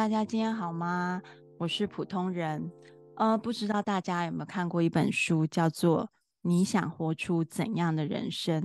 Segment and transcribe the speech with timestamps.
[0.00, 1.20] 大家今天好吗？
[1.58, 2.72] 我是普通人。
[3.16, 6.04] 呃，不知道大家有没有看过一本书，叫做
[6.40, 8.62] 《你想活出怎样的人生》，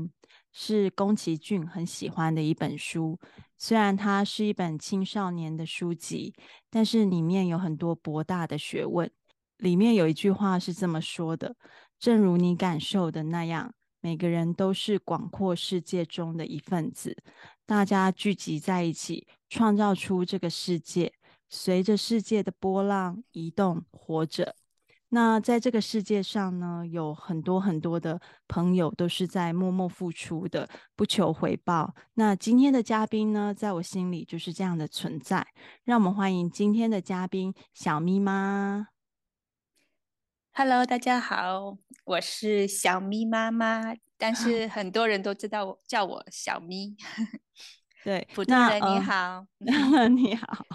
[0.54, 3.20] 是宫崎骏很喜欢的一本书。
[3.58, 6.34] 虽然它是一本青少年的书籍，
[6.70, 9.12] 但是里面有很多博大的学问。
[9.58, 11.54] 里面有一句话是这么说的
[12.00, 17.18] ：“正如你感受的那样，每个人都是广阔世界中的一份子，
[17.66, 21.12] 大家聚集在一起，创造出这个世界。”
[21.50, 24.56] 随着世界的波浪移动活着，
[25.10, 31.96] 那在这个世界上呢，有很多很多的朋友都是在默默付出的，不求回报。
[32.16, 35.48] 那今天的嘉宾呢，在我心里就是这样的存在。
[35.84, 38.88] 让我们欢迎今天的嘉宾小咪妈。
[40.52, 46.96] Hello，大家好，我是小咪妈妈，但 是很多人都知道我叫我小咪。
[48.04, 49.48] 对，普通人你好，
[49.98, 50.66] 呃、 你好，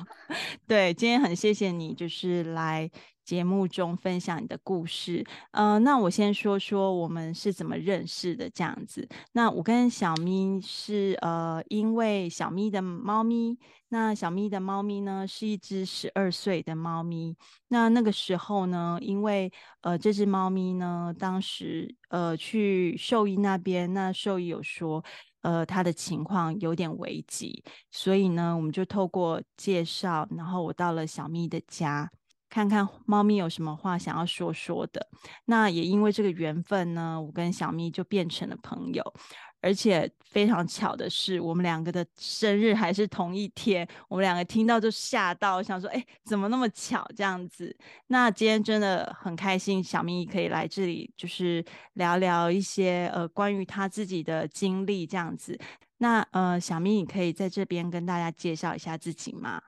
[0.71, 2.89] 对，今天很谢谢你，就是来
[3.25, 5.27] 节目中分享你的故事。
[5.51, 9.09] 呃，那我先说说我们是怎么认识的，这样子。
[9.33, 17.37] 那我跟小咪是呃，因为小咪的猫咪，那小咪的猫咪呢是一只十二岁的猫咪。
[17.67, 25.05] 那那个时候呢，因为呃这只猫咪呢，当时呃去兽医那边，那兽医有说。
[25.43, 32.11] 呃，他的情况有点危急，所以呢，我们就透过介绍，然后我到了小咪的家，
[32.49, 35.07] 看看猫咪有什么话想要说说的。
[35.47, 39.03] 那也因为这个缘分呢，我跟小咪就变成了朋友。
[39.63, 43.87] 而且非常巧的是，我们两个的生日还是同一天。
[44.09, 47.77] 我们两个听到就吓到，想说：“哎，怎么那么巧？”这样子。
[48.07, 55.59] 那今天真的很开心，小咪可以来这里，就是聊聊一些呃关于他自己的经历这样子。
[55.99, 59.61] 那呃，小咪，你可以在这边跟大家介绍一下自己吗？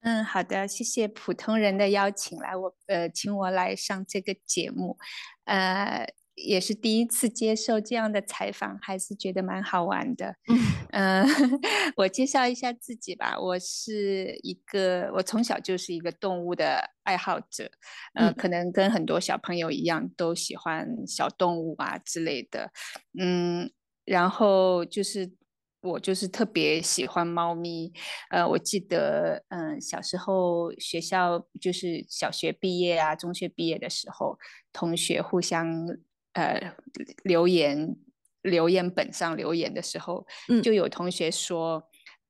[0.00, 4.96] 嗯，好的，谢谢普通人的邀请，来我呃，请我来上这个节目，
[5.44, 6.14] 呃。
[6.46, 10.36] 也是第一次接受这样的采访，还是觉得蛮好玩的。
[10.92, 11.26] 嗯、 呃，
[11.96, 13.38] 我介绍一下自己吧。
[13.38, 17.70] 我是一个，我从小就是一个动物的爱好者。
[18.14, 22.70] 呃，可能跟很多小朋友一样，都喜欢小动物啊之类的。
[23.18, 23.70] 嗯，
[24.04, 25.32] 然后就是
[25.82, 27.92] 我就是特别喜欢猫咪。
[28.30, 34.38] 呃，我记得，嗯、呃，小时候学校就是小学毕业啊，中学毕业的时候，
[34.72, 35.66] 同学互相。
[36.38, 36.74] 呃，
[37.24, 37.96] 留言
[38.42, 41.82] 留言本上留言的时候，嗯，就有同学说，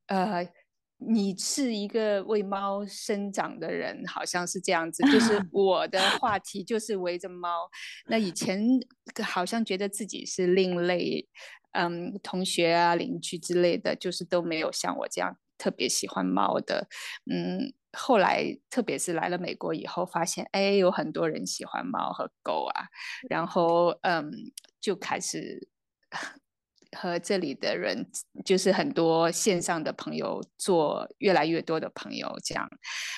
[0.06, 0.48] 呃，
[0.96, 5.02] 你是一个为猫生长的人，好像是这样子。
[5.12, 7.68] 就是我的话题就是围着猫。
[8.06, 8.62] 那以前
[9.22, 11.28] 好像觉得自己是另类，
[11.72, 16.88] 嗯，同学啊、邻居之类的，就是都没有像我这样特别喜欢猫的，
[17.30, 17.74] 嗯。
[17.92, 22.84] 后来，特别是来了美国以后，发现哎，有很多人喜欢猫和狗啊，
[23.30, 24.30] 然后嗯，
[24.80, 25.68] 就开始
[26.96, 28.06] 和这里的人，
[28.44, 32.34] 就是很多线上的朋友做越来越多的朋友。
[32.44, 32.68] 这样，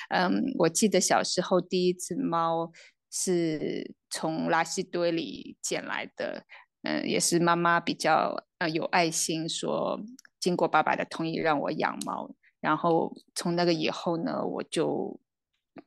[0.09, 2.71] 嗯，我记得小时候第一只猫
[3.11, 6.45] 是从垃圾堆里捡来的，
[6.83, 9.99] 嗯，也是妈妈比较呃有爱心，说
[10.39, 12.33] 经过爸爸的同意让我养猫。
[12.61, 15.19] 然后从那个以后呢，我就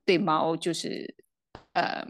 [0.05, 1.15] 对猫就是
[1.73, 2.05] 呃，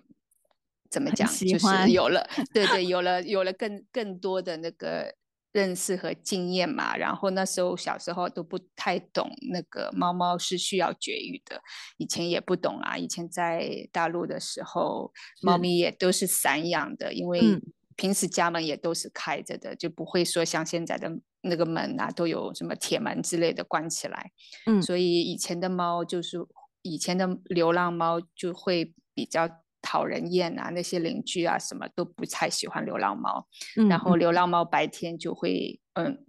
[0.91, 5.15] 怎么讲，就是有了 对对，有了有了更更多的那个
[5.53, 6.97] 认识和经验嘛。
[6.97, 11.61] 然后那时候小时候都不太懂那个猫猫是需要绝育的，
[11.99, 12.97] 以前也不懂啊。
[12.97, 15.12] 以前在大陆的时候，
[15.43, 17.61] 猫咪也都是散养的，因为
[17.97, 21.19] 平时家门也都是开着的，就不会说像现在的。
[21.44, 24.31] 那个门啊，都有什么铁门之类的关起来，
[24.67, 26.38] 嗯，所以以前的猫就是
[26.82, 29.49] 以前的流浪猫就会比较
[29.82, 33.46] 讨人厌啊，那些邻居啊什么都不太喜欢流浪猫，
[33.76, 36.25] 嗯，然后流浪猫白天就会嗯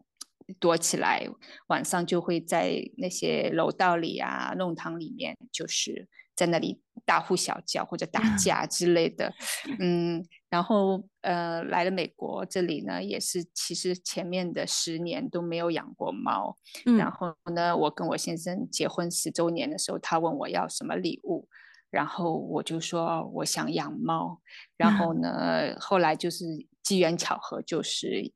[0.60, 1.28] 躲起来，
[1.68, 9.34] 晚上就会在那些楼道里啊、弄堂里面，就是在那里大呼小叫或者打架之类的，
[9.80, 10.26] 嗯。
[10.56, 16.56] 然后，呃，来了美国这里呢，也是其实前面的十年都没有养过猫。
[16.86, 16.96] 嗯。
[16.96, 21.50] 然后呢，我跟我先生结婚十周年的时候，他问我要什么礼物，
[21.92, 24.40] 然后我就说我想养猫。
[24.78, 25.28] 然后呢，
[25.76, 25.78] 嗯。
[25.78, 26.46] 后来就是
[26.82, 28.32] 机缘巧合，就是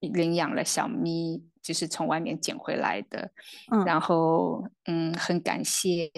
[0.00, 3.30] 领养了小咪，就是从外面捡回来的。
[3.70, 3.84] 嗯。
[3.84, 6.10] 然后，嗯，很感谢，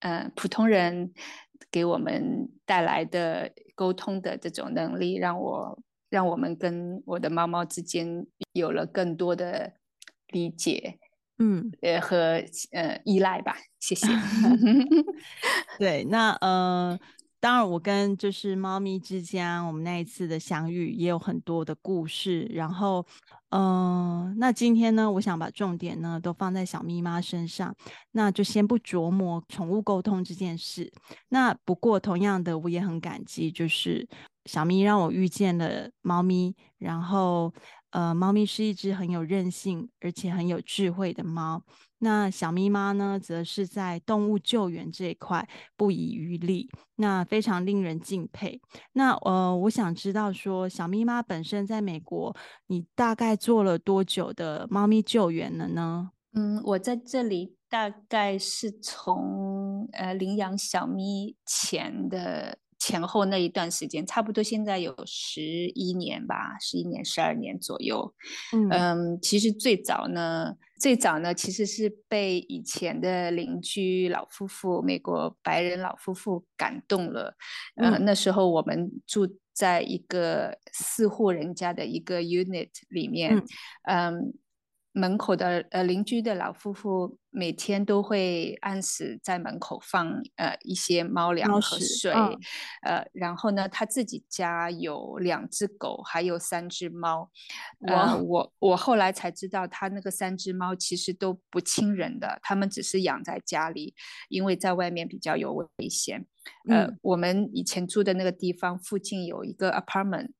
[0.00, 1.14] 嗯，呃，普通人。
[1.70, 5.78] 给我们带来的沟通的这种能力，让我
[6.10, 9.72] 让我们跟我的猫猫之间有了更多的
[10.28, 10.98] 理解。
[11.38, 12.42] 嗯呃和
[12.72, 13.56] 呃依赖吧。
[13.80, 14.06] 谢谢。
[15.78, 16.98] 对，那呃。
[17.42, 22.48] 当然，我跟就是猫咪之间，我们那一次的相遇也有很多的故事。
[22.52, 23.04] 然后，
[23.50, 27.74] 嗯、那今天呢，我想把重点呢都放在小咪妈身上，
[28.12, 30.92] 那就先不琢磨宠物沟通这件事。
[31.30, 34.08] 那不过，同样的，我也很感激，就是
[34.44, 37.52] 小咪让我遇见了猫咪，然后。
[37.92, 41.62] 呃，猫咪是一只很有韧性而且很有智慧的猫。
[42.04, 48.60] 那小咪妈呢，则是在动物救援这一块不遗余力，那非常令人敬佩。
[48.92, 52.34] 那呃，我想知道说，小咪妈本身在美国，
[52.66, 56.10] 你大概做了多久的猫咪救援了呢？
[56.34, 62.58] 嗯，我在这里大概是从呃领养小咪前的。
[62.84, 68.12] 前后那一段时间，差不多现在有十一年吧，十一年、十二年左右。
[68.52, 77.36] 嗯，嗯，其实最早呢，最早呢，其实是被以前的邻居老夫妇，美国白人老夫妇感动了。
[77.76, 83.40] 嗯，呃，那时候我们住在一个四户人家的一个 unit 里面。
[83.84, 84.34] 嗯。
[84.94, 90.06] 嗯门口的呃邻居的老夫妇每天都会按时在门口放
[90.36, 92.38] 呃一些猫粮和水，哦、
[92.82, 97.30] 呃，然后呢，他自己家有两只狗，还有三只猫。
[97.86, 103.94] 呃，我我后来才知道，他那个三只猫其实都不亲人的，他们只是养在家里，
[104.28, 106.26] 因为在外面比较有危险。
[106.68, 110.32] 呃，嗯、我们以前住的那个地方附近有一个 apartment。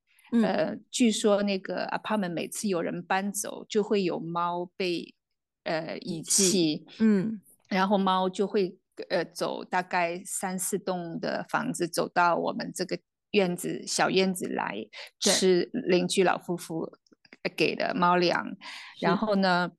[0.42, 5.14] 呃，据说那个 apartment 每次有人搬走，就会有猫被
[5.64, 8.78] 呃遗弃，嗯，然后猫就会
[9.10, 12.98] 呃走大概三四栋的房子，走到我们这个
[13.32, 14.86] 院子小院子来
[15.20, 16.90] 吃邻居老夫妇
[17.54, 18.56] 给的猫粮，
[19.00, 19.70] 然后呢，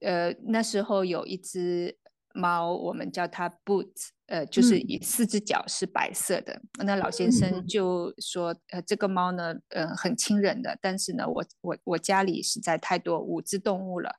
[0.00, 1.96] 呃那时候有一只
[2.34, 4.10] 猫，我们叫它 Boots。
[4.26, 6.54] 呃，就是以四只脚是白色的。
[6.78, 14.10] 嗯、那老先生就说，呃，这个猫呢，呃，很亲人的，但是呢，我我我家里实在太多五只动物了，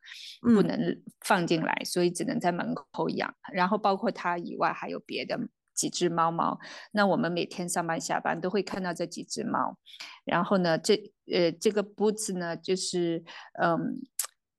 [0.42, 0.77] 不能
[1.25, 3.33] 放进来，嗯、所以只能在门口养。
[3.51, 5.39] 然后包括它以外，还有别的
[5.74, 6.60] 几只猫猫。
[6.92, 9.80] 那我们每天上班下班都会看到这几只猫。
[10.25, 10.95] 然后呢，这
[11.31, 13.24] 呃这个 Boots 呢，就是
[13.60, 14.00] 嗯。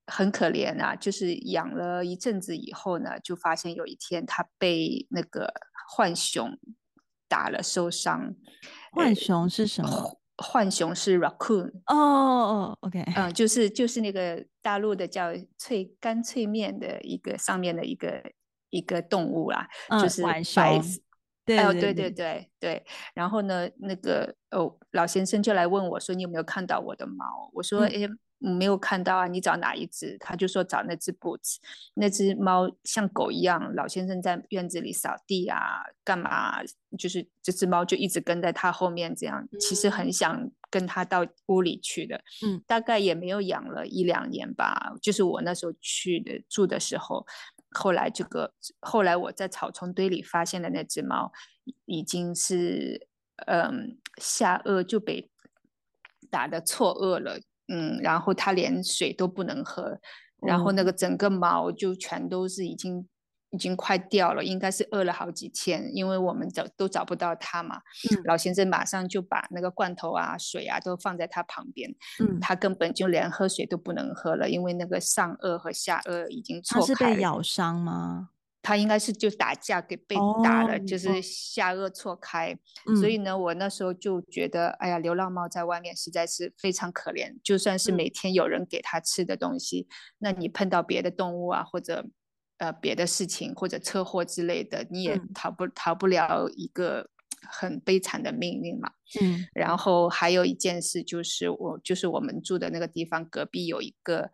[0.06, 5.52] 很可怜啊，就是养了一阵子以后呢，就发现有一天它被那个
[5.96, 6.58] 浣熊
[7.28, 8.34] 打了受伤。
[8.92, 9.90] 浣熊是什么？
[9.90, 11.70] 呃、浣熊是 raccoon。
[11.86, 13.02] 哦哦，OK。
[13.16, 18.22] 嗯，就是就是那个大陆的叫脆干脆面的一个上面的一个
[18.70, 20.60] 一个动物啦，嗯、就是白色。
[21.46, 22.84] 对、哦、对对对对。
[23.14, 30.18] 然后呢，那个哦，老先生就来问我说：“你有没有看到我的猫？”我说：“哎、嗯。”没有看到啊，你找哪一只？
[30.18, 31.56] 他就说找那只 Boots，
[31.94, 36.62] 那只猫像狗一样，老先生在院子里扫地啊，干嘛？
[36.98, 42.22] 就是这只猫就一直跟在他后面，这样其实很想跟他到屋里去的。
[42.44, 47.26] 嗯，大概也没有养了一两年吧，就是我那时候去的住的时候，
[47.70, 51.32] 后来这个后来我在草丛堆里发现的那只猫，
[51.86, 53.08] 已经是
[53.46, 55.30] 嗯下颚就被
[56.30, 57.40] 打的错愕了。
[57.68, 59.98] 嗯，然后它连水都不能喝，
[60.42, 63.08] 然后那个整个毛就全都是已经
[63.50, 67.76] 已经快掉了，应该是饿了好几天，因为我们找都找不到它嘛。
[68.10, 71.88] 嗯，老先生马上就把那个罐头啊、水啊都放在它旁边。
[72.20, 76.86] 嗯，他根本就连喝水都不能喝了，因为那个上颚和下颚已经错开了。
[76.86, 78.30] 它是被咬伤吗？
[78.64, 82.56] 他应该是就打架给被打了，哦、就是下颚错开，
[82.86, 87.36] 嗯、所以呢，我那时候就觉得，哎呀，流浪猫在外面实在是非常可怜。
[87.44, 92.06] 就算是每天有人给它吃的东西，嗯、那你碰到别的动物啊，或者
[92.56, 97.10] 呃别的事情，或者车祸之类的，你也逃不、嗯、逃不了一个
[97.42, 98.90] 很悲惨的命运嘛。
[99.20, 99.46] 嗯。
[99.52, 104.30] 然后还有一件事就是，我就是我们住的那个地方隔壁有一个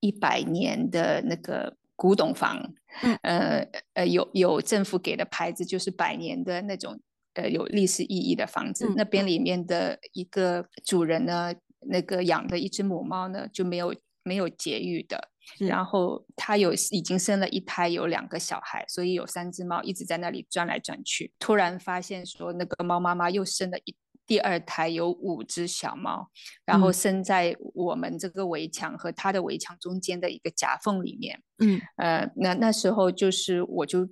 [0.00, 1.76] 一百年的那个。
[1.98, 2.74] 古董房，
[3.22, 6.96] 呃呃，有有政府给的牌子，就是百年的那种，
[7.34, 8.86] 呃，有历史意义的房子。
[8.86, 15.28] 嗯、那边里面的一个主人呢，那个养的一只母猫呢，就没有没有节育的，
[15.58, 21.32] 然后他有已经生了一胎，有两个小孩，所以有三只猫一直在那里转来转去。
[21.40, 23.96] 突然发现说，那个猫妈妈又生了一。
[24.28, 26.28] 第二胎有五只小猫，
[26.66, 31.42] 然后生在我们这个围墙和它的围墙中间的一个夹缝里面。
[31.58, 34.06] 嗯，呃，那那时候就是我就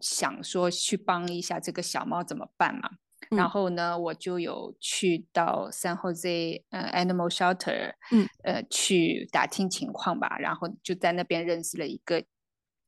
[0.00, 2.90] 想说去帮一下这个小猫怎么办嘛。
[3.30, 12.22] 嗯、然后呢，我就有去到 San Jose 呃 Animal Shelter，嗯，呃去打听情况吧，然后就在那边认识了一个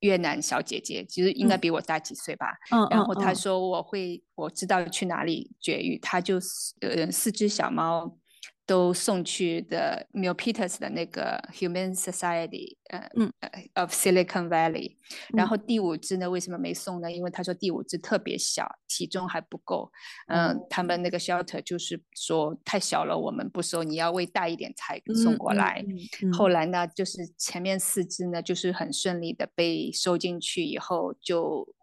[0.01, 6.37] 越南小姐姐，其实应该比我大几岁吧，嗯，然后她说我会，我知道去哪里绝育，她就
[6.81, 8.19] 呃四只小猫。
[8.67, 13.33] 都送去的 m i l Peters 的那个 Humane Society，呃，嗯
[13.75, 14.97] ，of Silicon Valley，
[15.31, 15.37] 嗯。
[15.37, 17.11] 然后第五只呢，为什么没送呢？
[17.11, 19.91] 因为他说第五只特别小，体重还不够。
[20.27, 25.85] 嗯，嗯他们那个 shelter 就是说太小了，我们不收，你要喂大一点才送过来。
[25.87, 31.76] 嗯嗯嗯、后来呢，就是前面四只呢，就是很顺利的被收进去以后就。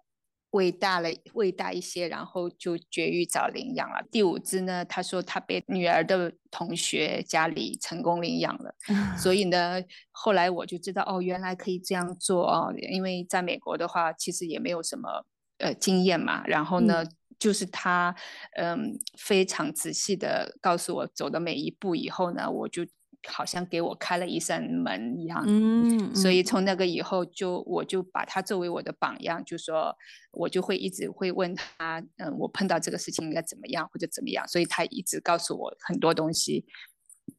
[0.54, 4.04] 喂大了，喂大一些，然后就绝育找领养了。
[4.12, 8.76] 第五只呢，他说他被女儿的同学家里成功领养了，
[9.18, 9.82] 所以呢，
[10.12, 12.74] 后来我就知道哦，原来可以这样做哦。
[12.78, 15.26] 因为在美国的话，其实也没有什么
[15.58, 16.46] 呃经验嘛。
[16.46, 18.16] 然后呢，嗯、就是他
[18.56, 22.86] 嗯非常仔细的告诉我走的每一步以后呢，我就。
[23.28, 29.96] 好像给我开了一扇门一样，嗯，嗯，所以从那个以后就我就把他作为我的榜样，就说
[30.32, 36.66] 我就会一直会问他，嗯，我碰到这个事情应该怎么样或者怎么样，所以他一直告诉我很多东西，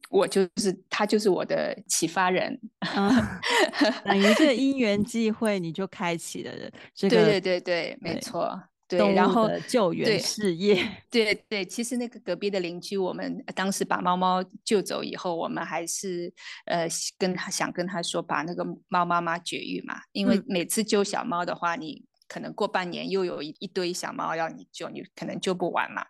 [0.09, 3.41] 我就是他就是我的启发人，啊、
[4.03, 6.51] 等于这个因缘际会你就开启了
[6.93, 8.59] 这个，对对对对，没错。
[8.87, 10.75] 对，然后救援事业，
[11.09, 16.31] 对对对，其实那个隔壁的邻居，我们当时把猫猫救走以后，我们还是
[16.65, 16.87] 呃
[17.17, 26.05] 跟他想跟他说，把那个猫妈妈绝育嘛，因为每次救小猫的话，嗯、你可能过半年又有一一堆小猫要你救，你可能救不完嘛。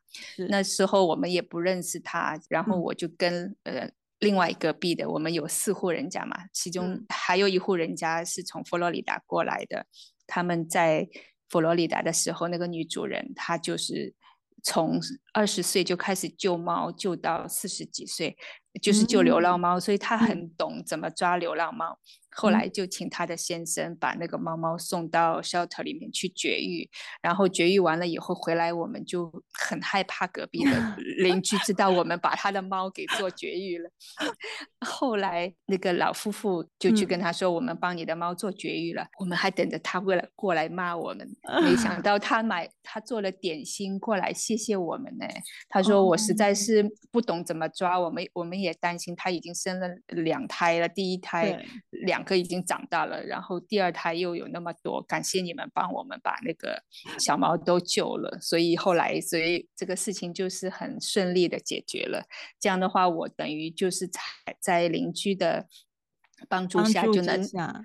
[0.49, 9.85] 那时候我们也不认识他，然后我就跟、嗯、呃另外隔壁的，我们有四户人家嘛，其中还有一户人家是从佛罗里达过来的，
[10.27, 11.07] 他们在。
[11.55, 14.13] 佛罗里达的时候，那个女主人她就是
[14.61, 14.99] 从
[15.31, 18.35] 二十岁就开始救猫，救到四十几岁，
[18.81, 21.97] 就是救流浪猫，嗯、所以她很懂怎么抓流浪猫。
[22.37, 26.89] 后来就请他的先生把那个猫猫送到 shelter 里面去绝育，
[27.21, 33.89] 然后绝育完了以后回来，我们就很害怕隔壁的 邻居知道我们把他的猫给做绝育了。
[34.85, 39.03] 后来那个老夫妇就去跟他说：“我们帮你的猫做绝育了。
[39.03, 41.25] 嗯”我们还等着他过来过来骂我们，
[41.63, 45.25] 没想到他买他做了点心过来谢谢我们呢。
[45.69, 56.83] 他说：“我实在是不懂怎么抓，我们我们也担心他已经生了两胎了，第一胎两。”可已经长大了，然后第二胎又有那么多，感谢你们帮我们把那个
[57.19, 62.25] 小猫都救了，所以后来，所以这个事情就是很顺利的解决了。
[62.59, 64.19] 这样的话，我等于就是在
[64.59, 65.67] 在邻居的
[66.49, 67.41] 帮助下，就能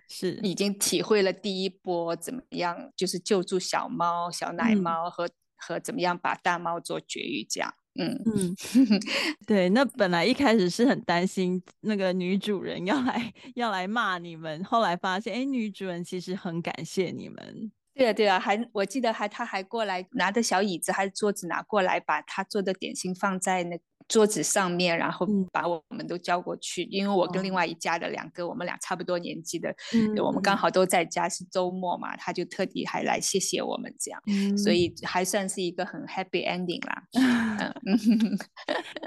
[0.09, 7.75] 是已经体会了第一波怎么样，就是救助小猫、小奶猫和、嗯、和怎么样把大猫做绝育这样。
[7.97, 8.55] 嗯嗯，
[9.47, 17.73] 对，那本来一开始是很担心那个女主人要来 要来骂你们，后来发现，哎，女主人其实很感谢你们。
[17.95, 23.83] 对啊对啊，还我记得还他还过来拿着小椅子还是桌子拿过来，把他做的点心放在那个。
[24.11, 30.51] 桌子上面，然后把我们都叫过去，嗯、因为我跟另外一家的两个，哦、我们俩差不多年纪的，嗯、我们刚。
[30.61, 37.03] 好都在家，是周末嘛，他就特地还来谢谢我们这样，嗯、所以还算是一个很 happy ending 啦。
[37.87, 38.37] 嗯、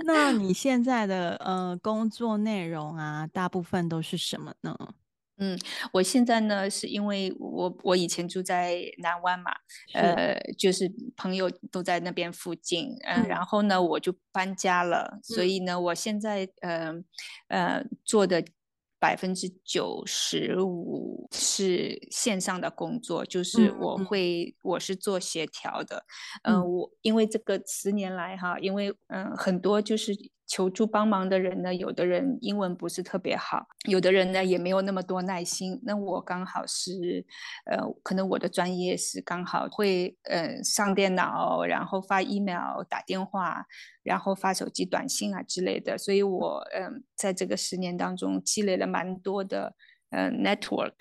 [0.05, 4.75] 那你 现在的呃工作内容啊，大部分都是什么呢？
[5.43, 5.59] 嗯，
[5.91, 9.51] 我现在呢，是因为我我以前住在南湾嘛，
[9.93, 16.93] 呃，就是朋友都在那边附近，呃、嗯，然后呢，我就搬家了，嗯、所以呢，我现在呃
[17.49, 18.41] 呃做的
[18.97, 26.05] 百分之九十五是线上的工作，就是我会、嗯、我是做协调的，
[26.43, 30.13] 嗯、呃，我因为这个十年来哈，因为嗯、呃、很多就是。
[30.45, 35.79] 求助帮忙的人呢，有的人英文不是特别好，有的人呢也没有那么多耐心。
[35.83, 37.25] 那我刚好是，
[37.65, 43.65] 呃，可能我的专业是刚好会，呃，上电脑，然后发 email、打电话，
[44.03, 45.97] 然后发手机短信啊之类的。
[45.97, 49.73] 所以我，嗯、呃，在这个十年当中积累了蛮多的，
[50.09, 50.93] 呃，network。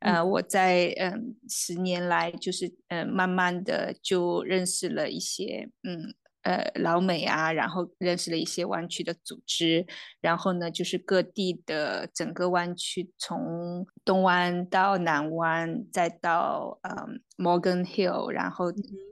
[0.00, 6.14] 呃，我在，嗯、呃，十年来就是，呃，慢慢的就认识了一些，嗯。
[6.44, 9.86] 呃，老美啊，然后认识了一些湾区的组织，
[10.20, 18.66] 然后呢，就是各地的整个湾区，从东湾到南湾，再到嗯 Morgan Hill，然后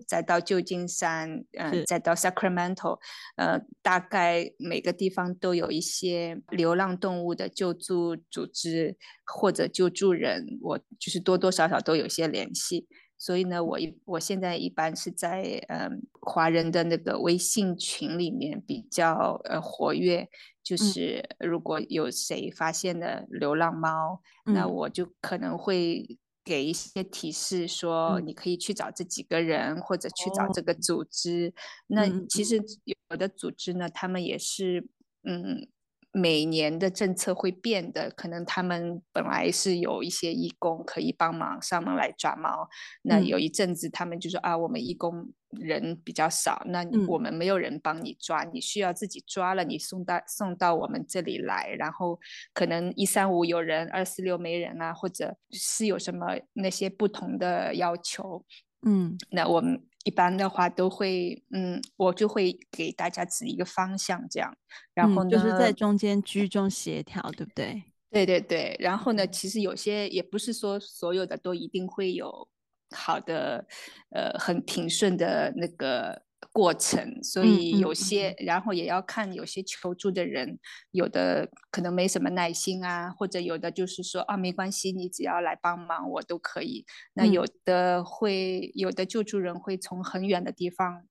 [0.07, 2.99] 再到旧金山，嗯、呃，再到 Sacramento，
[3.37, 12.87] 呃，大概每个地方都有一些流浪动物的救助组织或者救助人，我就是多多少少都有些联系。
[13.25, 20.29] 所以呢，我一我现在一般是在嗯华人的那个微信群里面比较呃活跃，
[20.61, 31.53] 就是如果有谁发现了流浪猫，嗯、那我就可能会给一些提示说，你可以去找这几个人，嗯、或者去找这个组织。
[31.55, 34.85] 哦、那其实有的组织呢，他们也是
[35.23, 35.69] 嗯。
[36.13, 42.69] 每年的政策会变的，可能他们本来是有一些义工可以帮忙上门来抓猫，
[43.03, 52.21] 那有一阵子他们就说啊，我们义工人比较少，那我们没有人帮你抓，你需要自己抓了，你送到送到我们这里来，然后
[52.53, 58.45] 可能一三五有人，二四六没人啊，或者是有什么那些不同的要求，
[58.87, 59.83] 嗯，那我们。
[60.05, 64.55] 一般的话都会，嗯，我就会给大家指一个方向，这样，
[64.95, 67.83] 然后呢，嗯、就是在中间居中协调，对不对？
[68.11, 72.49] 对对对，然后呢，其实有些也不是说所有的都一定会有
[72.95, 73.67] 好的，
[74.11, 76.23] 呃，很平顺的那个。
[76.51, 80.59] 过程，所以有些，嗯嗯嗯、然后也要看有些求助的人，
[80.91, 86.85] 有的可能没什么耐心啊，或者有的就是说啊，没关系，你只要来帮忙，我都可以。
[87.15, 91.05] 那有的会，有的救助人会从很远的地方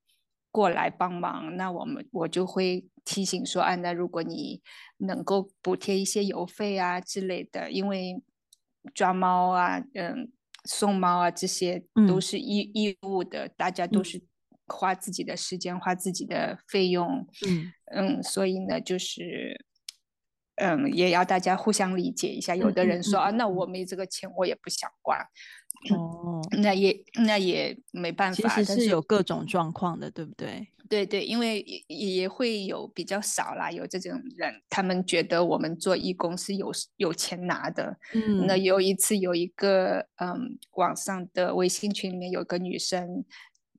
[0.51, 4.61] 过来帮忙，那我们我就会提醒说，啊，那如果你
[4.97, 8.21] 能够补贴一些邮费啊之类的，因为
[8.93, 10.31] 抓猫啊，嗯，
[10.65, 14.21] 送猫啊这些都是义义务的，嗯、大家都是。
[14.71, 19.65] 花自己的时间，花自己的费用，嗯嗯，所以呢，就是，
[20.55, 22.55] 嗯，也要大家互相理解一下。
[22.55, 25.19] 有的人说、嗯、啊，那我没这个钱，我也不想管。
[25.91, 28.47] 哦，那也那也没办法。
[28.55, 30.67] 其实是有各种状况的，对不对？
[30.87, 37.97] 对对，因为也也会有比较少啦，有这种人，他们觉得我们做义工是有有钱拿的。
[38.13, 43.25] 嗯，那有一次有一个嗯，网上的微信群里面有个女生。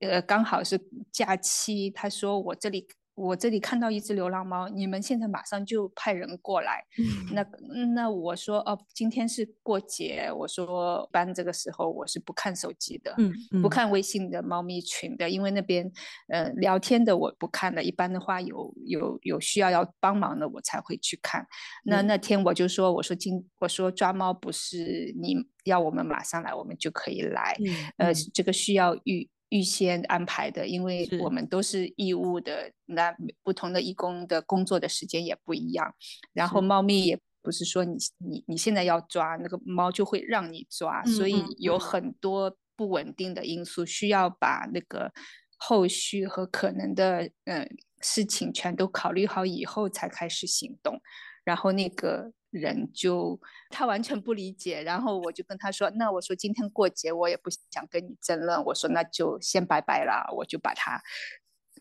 [0.03, 0.79] 呃，刚好是
[1.11, 6.83] 假期，他说我这里我这里看到一只流浪猫，你们现在马上就派人过来。
[6.99, 7.47] 嗯、那
[7.95, 15.93] 那我说哦，今天是过节，我说班这个时候我是不看手机的，嗯嗯、不看微信的猫咪群的，因为那边
[16.29, 21.47] 呃聊天的我不看的，一般的话有有有需要要帮忙的我才会去看。
[21.85, 27.55] 那那天我就说，我说今我说抓猫不是你要我们马上来我们就可以来，
[27.99, 29.29] 呃，这个需要预。
[29.53, 35.95] 预先安排的，因为我们都是义务的，那不同的义工的工作的时间也不一样。
[36.33, 45.13] 然后猫咪也不是说你你你现在要抓那个猫就会让你抓，嗯、所以有很多不稳定的因素，需要把那个
[45.59, 47.69] 后续和可能的嗯
[48.01, 50.99] 事情全都考虑好以后才开始行动。
[51.45, 52.33] 然后那个。
[52.53, 58.63] 人就他完全不理解，然后我就跟他说：“那我说今天过节，我也不想跟你争论。
[58.67, 61.03] 我说那就先拜拜了，我就把他，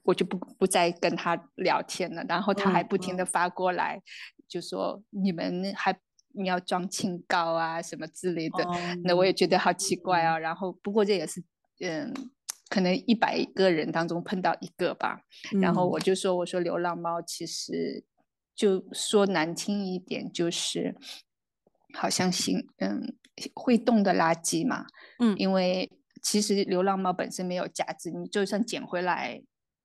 [0.04, 2.24] 我就不不再跟他聊天了。
[2.24, 5.94] 然后他还不停的发过来，嗯、就说你们还
[6.34, 8.64] 你要装清高啊什么之类的。
[8.64, 10.40] 嗯、那我也觉得好奇怪啊。
[10.40, 11.44] 然后不过这也是
[11.82, 12.14] 嗯，
[12.70, 15.20] 可能一百个人当中碰到一个吧。
[15.62, 18.06] 然后我就说我说流浪猫其实。”
[18.62, 20.96] 就说难听一点，就是
[21.98, 23.16] 好像行，嗯，
[23.56, 24.86] 会动的垃圾嘛，
[25.18, 29.42] 嗯，因为其实流浪猫本身没有价值，你就算捡回来。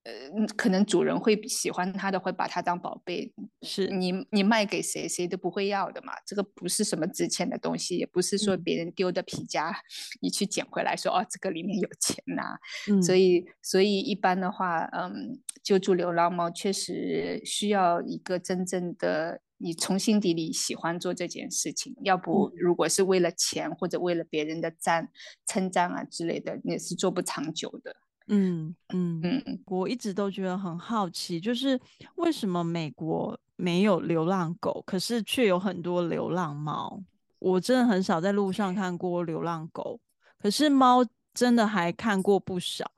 [0.07, 3.33] 呃，可能主人会喜欢它的，会把它当宝贝。
[3.63, 6.13] 是你，你卖给谁，谁都不会要的嘛。
[6.25, 9.75] 这个不是什么值钱的东西，也不是说别人丢的皮夹，嗯、
[10.21, 12.59] 你去捡回来说哦，这个里面有钱呐、啊。
[12.89, 21.97] 嗯、所以，所以一般的话，嗯，救助流浪猫确实需要一个真正的你从心底里喜欢做这件事情。
[22.05, 25.09] 要不，如果是为了钱或者为了别人的赞
[25.49, 27.97] 称赞啊之类的，你是做不长久的。
[28.29, 31.81] 嗯嗯嗯，我一直都觉得很好奇，就是
[32.17, 37.01] 为什么美国没有流浪狗，可是却有很多流浪猫？
[37.39, 40.01] 我真的很少在路上看过流浪狗，
[40.39, 42.91] 可是猫真的还看过不少。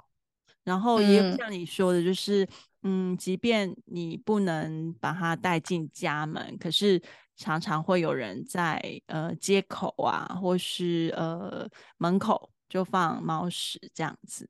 [0.65, 2.45] 然后也像你说的，就是
[2.83, 7.01] 嗯，嗯，即便你不能把它带进家门，可是
[7.37, 14.49] 常常会有人在呃街口啊，或是呃门口就放猫屎这样子。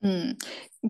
[0.00, 0.36] 嗯，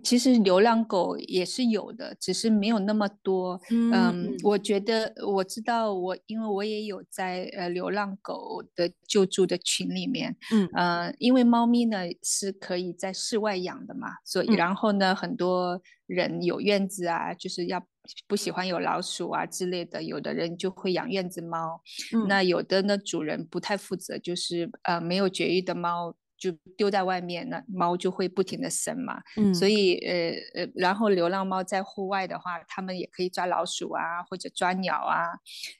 [0.03, 3.59] 其实流浪狗也是有的，只是没有那么多。
[3.71, 10.37] 嗯，嗯，我觉得我知道我，我因为我也有在呃流浪狗的救助的群里面。
[10.51, 17.83] 嗯，呃，因为猫咪呢是可以在室外养的嘛，所以然后呢，很多人有院子啊，就是要
[18.27, 21.81] 不喜欢有老鼠啊之类的，有的人就会养院子猫。
[22.15, 26.15] 嗯，那有的呢主人不太负责，就是呃没有绝育的猫。
[26.39, 29.21] 就丢在外面，那猫就会不停的生嘛。
[29.35, 35.25] 嗯，所以呃呃，然后流浪猫在户外的话，它们也可以抓老鼠啊，或者抓鸟啊，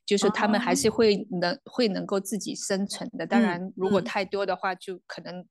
[0.05, 3.25] 就是它们还是会能、哦、会能够自己生存的。
[3.25, 5.45] 当然，如果太多的话，就可能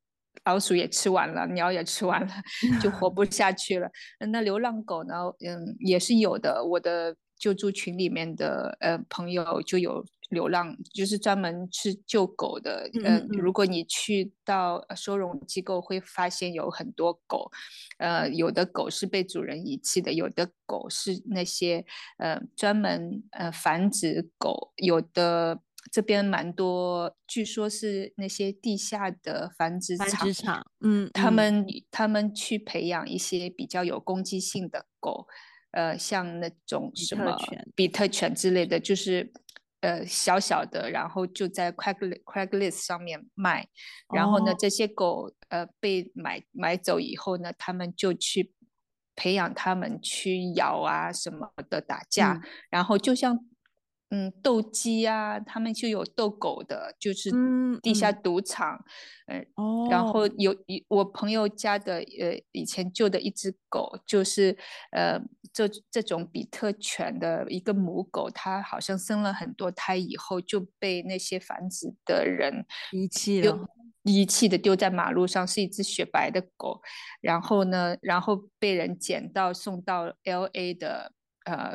[0.45, 2.33] 老鼠也吃完了，嗯、鸟也吃完了，
[2.83, 3.91] 就活不下去了。
[4.31, 5.15] 那流浪狗呢？
[5.45, 6.63] 嗯，也是有的。
[6.63, 10.05] 我的救助群里面的呃朋友就有。
[10.31, 17.51] 流浪就是专门去救狗的，嗯，如果你去到收容机构，会发现有很多狗，
[17.99, 21.85] 呃，有的狗是被主人遗弃的，有的狗是那些
[22.19, 35.27] 呃专门呃繁殖狗，有的这边蛮多，据说是那些地下的繁殖场，繁殖场，嗯，他们他们去培养一些比较有攻击性的狗，
[35.71, 37.35] 呃，像那种什么
[37.75, 39.33] 比特犬之类的，就是。
[39.81, 43.69] 呃，小小的，然后就在 Craigslist Craigslist 上面卖，
[44.15, 48.53] 然后呢，这些狗呃被买买走以后呢，他们就去
[49.15, 53.39] 培养他们去咬啊什么的打架，嗯、然后就像。
[54.11, 57.31] 嗯，斗鸡啊，他们就有斗狗的，就是
[57.83, 58.83] 地下赌场，
[59.27, 64.57] 嗯，嗯然后有一我朋友家的呃以前救的一只狗，就是
[64.93, 65.21] 呃
[65.53, 73.69] 这这种比特犬的一个母狗，它好像生了很多胎以后就被那些繁殖的人遗弃了，
[74.05, 76.81] 遗弃的丢在马路上，是一只雪白的狗，
[77.21, 81.13] 然后呢，然后被人捡到送到 LA 的。
[81.49, 81.75] 呃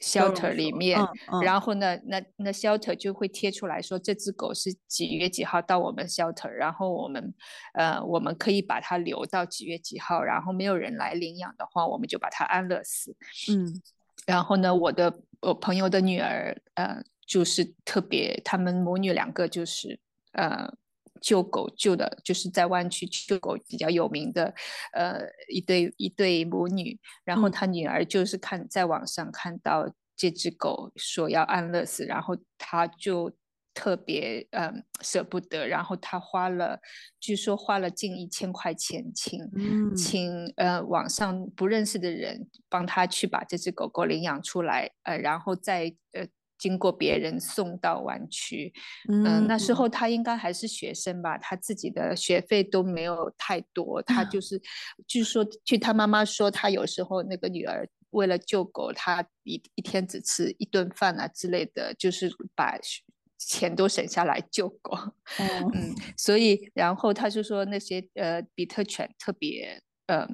[0.00, 0.98] ，shelter 里面，
[1.44, 7.32] 然后呢，那那 shelter 就会贴出来说，这只狗是几月几号到我们 shelter，然后我们，
[7.74, 13.14] 呃，我们可以把它留到几月几号，然后没有人来领养的话，我们就把它安乐死。
[13.48, 13.80] 嗯，
[14.26, 20.00] 然后呢，我的我朋友的女儿，呃，就是特别，他们母女两个就是，
[20.32, 20.74] 呃。
[21.22, 24.52] 救狗救的，就是在湾区救狗比较有名的，
[24.92, 26.98] 呃，一对一对母女。
[27.24, 33.32] 然后他女儿就是看在网上看到这只狗说要安乐死，然后他就
[33.72, 36.80] 特别嗯、呃、舍不得，然后他花了，
[37.20, 46.26] 据说花了近一千块钱请，请请呃网上不认识的人帮他去把这只狗狗领养出来，呃，然后再呃。
[46.62, 48.72] 经过别人送到湾区，
[49.08, 54.62] 嗯、呃，那时候他应该还是学生吧，他自己的学费都没有太多，他就是，
[55.08, 62.78] 据说据他妈妈说，他有时候那个女儿为了救狗，他一一天只吃一顿饭啊之类的，就是把
[63.36, 64.96] 钱都省下来救狗，
[65.40, 70.20] 嗯，嗯，所以然后他就说那些呃比特犬特别嗯。
[70.20, 70.28] 呃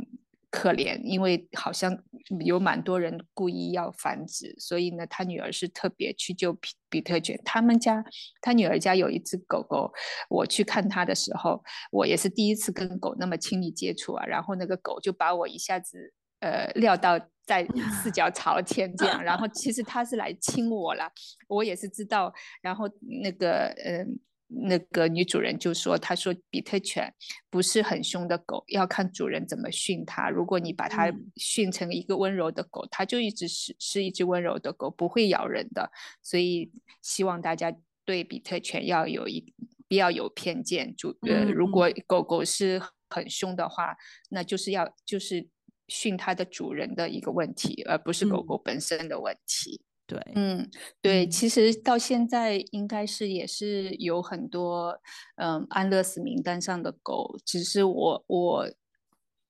[0.50, 1.96] 可怜，因为好像
[2.44, 7.38] 有蛮多人故意要繁殖，所以呢，他女儿是特别去救比比特犬。
[7.44, 8.02] 他们家，
[8.40, 9.92] 他女儿家有一只狗狗，
[10.30, 14.24] 我去看他的时候，我也是第一次跟狗那么亲密接触啊。
[14.24, 17.66] 然后那个狗就把我一下子呃撂到在
[18.02, 21.12] 四脚朝天这样，然后其实他是来亲我了，
[21.46, 22.32] 我也是知道。
[22.62, 22.88] 然后
[23.22, 23.98] 那个嗯。
[23.98, 24.06] 呃
[24.50, 27.12] 那个女主人就说：“她说比特犬
[27.50, 30.30] 不是很凶的狗，要看主人怎么训它。
[30.30, 35.90] 如果你把它训成一个温柔的狗，它就一直是是一只温柔的狗，不会咬人的。
[36.22, 37.70] 所以希望大家
[38.06, 39.52] 对比特犬要有一
[39.86, 40.96] 不要有偏见。
[40.96, 42.80] 主呃，如果狗狗是
[43.10, 43.94] 很凶的话，
[44.30, 45.46] 那就是要就是
[45.88, 50.66] 训它的主人的一个问题，而不是狗狗本身的问题。”对，嗯，
[51.02, 54.98] 对，其实到现在应该是也是有很多，
[55.36, 58.66] 嗯，安乐死名单上的狗，只是我我。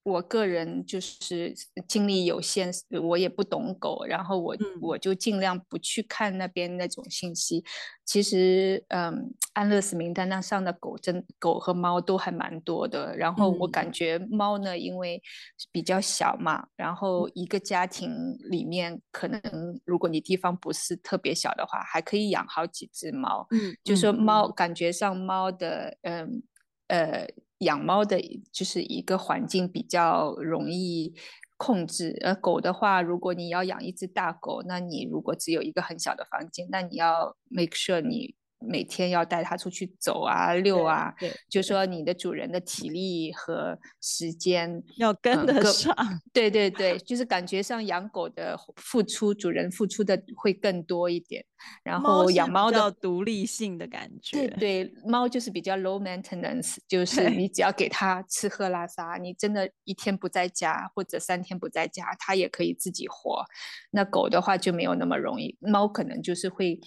[0.08, 1.54] 我个人就是
[1.86, 7.64] 精力有限，我也不懂狗，然后我、嗯、我就尽量不去看那边那种信息。
[8.04, 13.14] 其实，嗯，安乐死名单那上的狗真狗和猫都还蛮多的。
[13.16, 15.22] 然后我感觉猫呢，因为
[15.70, 18.10] 比较小嘛，然后一个家庭
[18.50, 19.40] 里面可能
[19.84, 23.46] 如果你地方不是特别小的话，还可以养好几只猫。
[23.50, 26.42] 嗯，就说猫感觉上猫的，嗯，
[26.88, 27.28] 呃。
[27.58, 28.20] 养猫的
[28.52, 31.14] 就是一个环境比较容易
[31.56, 38.38] 控制，呃狗的话，如果你要养一只大狗，那你如果只有一个很小的房间，那你要 make sure 你。
[38.60, 41.14] 每天要带它出去走啊、遛啊，
[41.48, 45.94] 就说你的主人的体力和时间要跟得上。
[45.98, 51.44] 嗯、对对对，就是感觉上养狗的付出，主人付出的会更多一点。
[51.82, 63.44] 然后养猫的独立性的感觉，对对，猫就是比较 low maintenance，就是你只要给它吃喝拉撒，你真的一天不在家或者三天不在家，它也可以自己活。
[63.90, 66.78] 那狗的话就没有那么容易，猫可能就是会。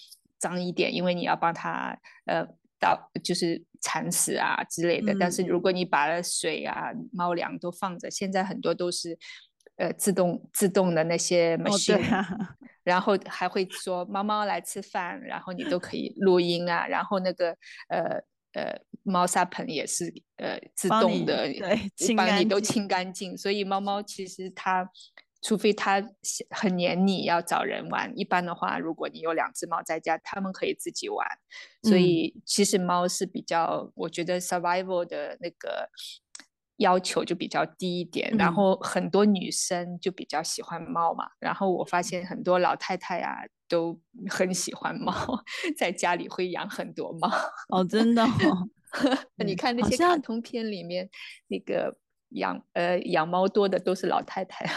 [0.41, 2.43] 脏一点，因为你要帮它呃
[2.79, 5.13] 到就是铲屎啊之类的。
[5.13, 9.15] 嗯、但是如果你把了水啊、猫粮都放着，现在很多都是
[9.77, 17.55] 呃自动自动的那些 machine，、哦啊、 然后还会说猫猫来吃饭，然后你都可以录音啊，然后那个
[17.89, 18.19] 呃
[18.53, 24.89] 呃猫砂盆也是呃自动的，对，帮你都清干净，所以猫猫其实它。
[25.41, 26.01] 除非它
[26.49, 28.11] 很黏你，要找人玩。
[28.15, 31.27] 一般的话，如果你有两只猫在家，它们可以自己玩。
[31.83, 35.89] 所以其实猫是比较，嗯、我觉得 survival 的那个
[36.77, 38.29] 要求就比较低一点。
[38.33, 41.25] 嗯、然后很多女生就比较喜欢猫嘛。
[41.39, 43.99] 然后我发现很多老太太啊都
[44.29, 45.11] 很喜欢猫，
[45.75, 47.27] 在家里会养很多猫。
[47.69, 48.69] 哦，真的、哦？
[49.43, 51.09] 你看那些卡通片里面，
[51.47, 51.97] 那个
[52.29, 54.69] 养呃养猫多的都是老太太。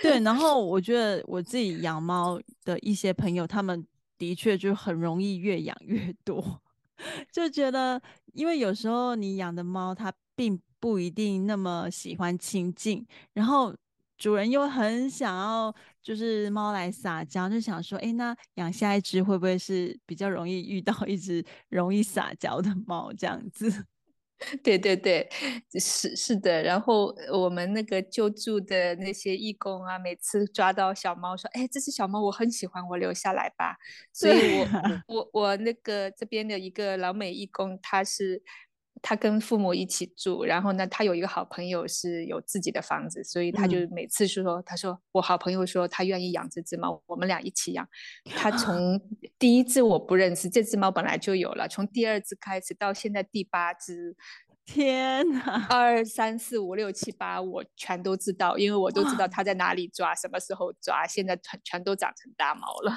[0.00, 3.86] 对，然后我觉得我自己养猫的一些朋友，他们
[4.16, 6.62] 的确就很容易越养越多，
[7.30, 8.00] 就觉得
[8.32, 13.74] 因为有时候你养的猫它并不一定那么喜欢亲近，然后
[14.16, 23.84] 主人又很想要就是猫来撒娇，就想说，哎，那养下一只会不会是比较容易遇到一只容易撒娇的猫这样子？
[24.62, 25.28] 对 对对，
[25.78, 26.62] 是是的。
[26.62, 33.76] 然后我们那个救助的那些义工啊，每次抓到小猫，说：“哎，这只小猫我很喜欢，我留下来吧。”
[34.12, 34.66] 所以我，
[35.08, 38.42] 我我我那个这边的一个老美义工，他是。
[39.02, 47.88] 他跟父母一起住，然后呢，他有一个好朋友是有自己的房子，所以他就每次说，嗯、他说我好朋友说他愿意养这只猫，我们俩一起养。
[48.36, 49.00] 他从
[49.38, 54.16] 第一只我不认识，这只猫本来就有了，从第二只开始到现在第八只，
[54.72, 62.94] 天哪，二三四五六七八我全都知道，因为我都知道他在哪里抓，什么时候抓，现在全全都长成大毛了。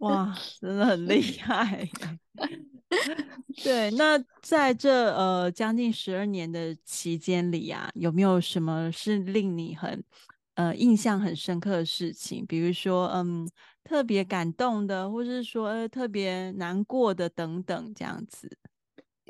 [0.00, 1.88] 哇，真的很厉害。
[3.62, 10.02] 对，那在这呃将近十二年的期间里啊，有没有什么是令你很
[10.56, 12.44] 呃印象很深刻的事情？
[12.46, 13.48] 比如说嗯
[13.84, 18.58] 特别感动的，或是说呃特别难过的等等这样子。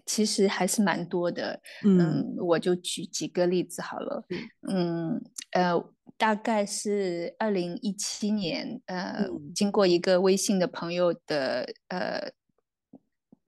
[0.06, 4.24] 其实还是蛮多的，嗯，嗯，我就举几个例子好了，
[4.68, 5.84] 嗯，嗯呃，
[6.16, 12.32] 大概是二零一七年，呃，嗯、经过一个微信的朋友的呃。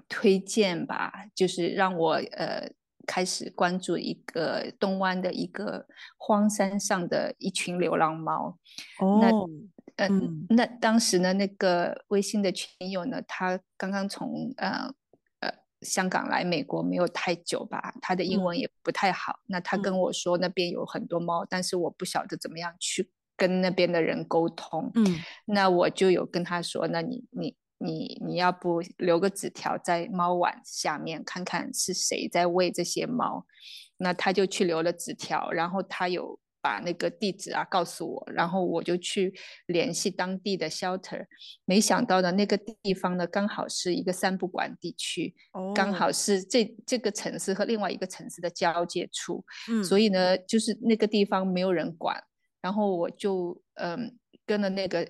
[0.07, 2.71] 推荐吧，就是让我呃
[3.07, 5.87] 开始关注一个东湾的一个
[6.19, 8.57] 荒山上的一群流浪猫。
[9.01, 14.95] 哦，那呃、嗯，那当时呢，那个微信的群友呢，他刚刚从呃呃
[15.85, 19.35] 香港来美国没有太久吧，他的英文也不太好。
[19.45, 24.91] 嗯、那他跟我说那边有很多猫，嗯、但是我不晓得怎么样去跟那边的人沟通。
[24.95, 27.55] 嗯，那我就有跟他说，那你你。
[27.79, 33.45] 你你要不留个纸条在猫碗下面，看看是谁在喂这些猫？
[33.99, 39.31] 那他就去留了纸条，然后他有把那个地址啊告诉我，然后我就去
[39.67, 41.27] 联系当地的 shelter。
[41.67, 52.19] 没想到呢那个地方呢，刚好是一个三不管地区，哦、刚好是这这个城市和另外一个城市的交界处，嗯、所以呢，就是那个地方没有人管，
[52.63, 55.07] 然后我就嗯跟了那个。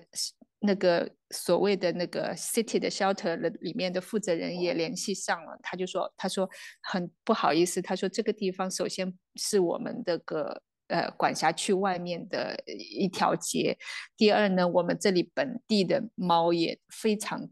[0.61, 6.49] 那个所谓的那个 city 的 shelter 里面的负责人也联系上了，他就说，他说
[6.81, 13.77] 很不好意思，他说这个地方首先是我们这个呃管辖区外面的一条街，
[14.17, 17.49] 第二呢，我们这里本地的猫也非常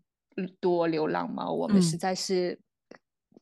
[0.59, 2.59] 多，流浪猫，我们实在是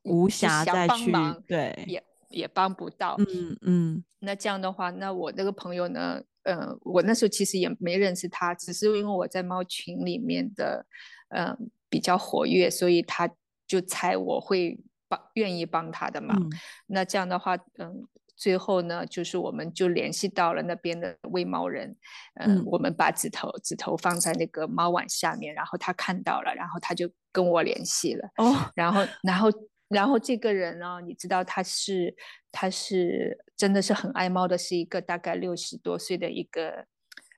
[0.03, 1.11] 无暇再去，
[1.47, 6.21] 对，也也帮不到，嗯嗯，那这样的话，那我那个朋友呢？
[6.43, 10.83] 呃，我那时候其实也没认识他，只是因为我在猫群里面的，
[11.29, 11.55] 呃，
[11.87, 13.29] 比较活跃，所以他
[13.67, 14.75] 就猜我会
[15.07, 16.35] 帮，愿意帮他的忙。
[16.41, 16.49] 嗯、
[16.87, 17.93] 那这样的话，嗯、呃，
[18.41, 21.95] 最后呢，就是我们就联系到了那边的喂猫人，
[22.39, 28.27] 呃、嗯，我们把指头指头放在那个猫碗下面，然后他看到了，然后他就跟我联系了。
[28.37, 29.49] 哦，然后，然后。
[29.91, 32.15] 然后这个人呢、哦，你知道他是
[32.49, 36.85] 他是真的是很爱猫的，是一个大概六十多岁的一个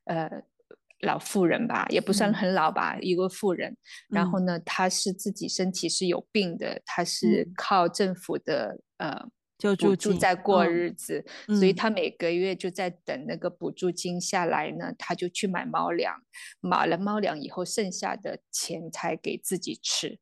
[0.05, 0.29] 呃
[0.99, 3.75] 老妇人吧，也不算很老吧，嗯、一个妇人。
[4.07, 9.31] 然后呢，他是自己身体是有病的，他是靠政府的、嗯、
[9.69, 16.15] 呃补助在过日子，嗯、所以他每个月就在等那个补助金下来呢，他就去买猫粮，
[16.59, 20.19] 买了猫粮以后，剩下的钱才给自己吃。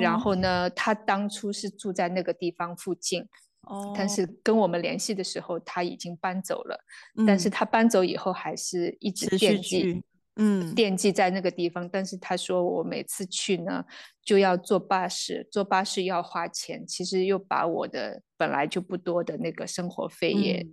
[0.00, 3.22] 然后呢，他当初是住在那个地方附近，
[3.60, 6.84] 哦，但是跟我们联系的时候他已经搬走了，
[7.16, 10.02] 嗯，但是他搬走以后还是一直惦记，
[10.38, 11.88] 嗯，惦记在那个地方。
[11.88, 13.84] 但是他说我每次去呢，
[14.22, 20.66] 就要坐巴士，坐巴士要花钱，其实又把我的本来就不多的那个生活费也。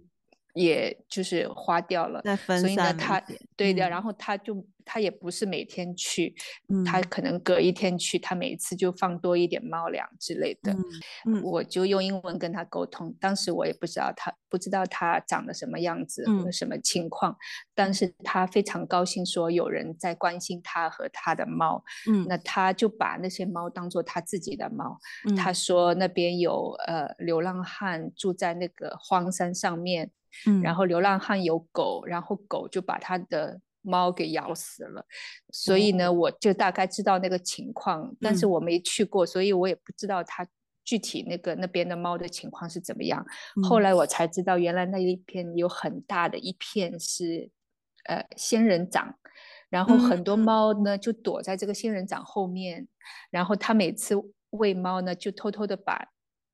[0.55, 3.21] 嗯也就是花掉了，所以呢，他
[3.57, 6.33] 对的，嗯、然后他就他也不是每天去，
[6.69, 10.73] 嗯、他可能隔一天去，他每一次就放多一点猫粮之类的。
[11.43, 17.35] 我就用英文跟他沟通，当时我也不知道他不知道他长得什么样子，嗯、什么情况，
[17.73, 24.97] 但是他非常高兴说有人在关心他和他的猫，嗯、那他就把那些猫当做他自己的猫。
[25.27, 30.11] 嗯、他说那边有呃流浪汉住在那个荒山上面。
[30.47, 35.05] 嗯，然后流浪汉有狗，然后狗就把他的猫给咬死了，
[35.51, 40.47] 所以呢，我就大概知道那个情况，嗯、但是我没去过，所以我也不知道他
[40.83, 43.25] 具体那个那边的猫的情况是怎么样。
[43.57, 47.49] 嗯、后来我才知道，原来那一片有很大的一片是
[48.05, 49.17] 呃仙人掌，
[49.69, 52.87] 然后很多猫呢就躲在这个仙人掌后面，
[53.29, 54.15] 然后他每次
[54.51, 56.09] 喂猫呢就偷偷的把，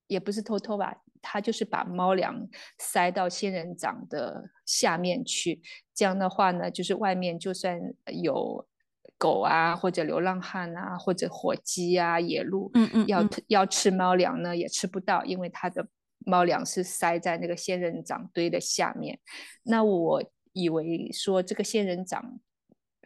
[0.08, 0.98] 也不是偷偷吧。
[1.22, 5.62] 他就是把猫粮塞到仙人掌的下面去，
[5.94, 8.68] 这样的话呢，就是外面就算有
[9.18, 15.88] 狗啊，或者流浪汉啊，或者火鸡啊、野鹿，嗯嗯，要要吃猫粮呢，也吃不到，因为它的
[16.26, 19.20] 猫粮是塞在那个仙人掌堆的下面。
[19.64, 22.40] 那我以为说这个仙人掌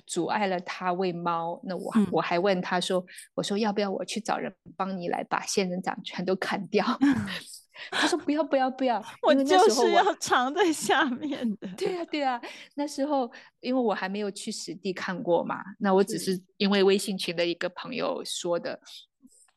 [0.05, 6.85] 阻碍了他喂猫，那我、嗯、我还问他说，我说要不要我去找人帮你来把仙人掌全都砍掉？
[7.91, 11.67] 他说不要不要不要，我就是要藏在下面的。
[11.77, 12.41] 对啊对啊，
[12.75, 18.79] 那时候因为我还没有去实地看过嘛，那我只是因为微信群的一个朋友说的，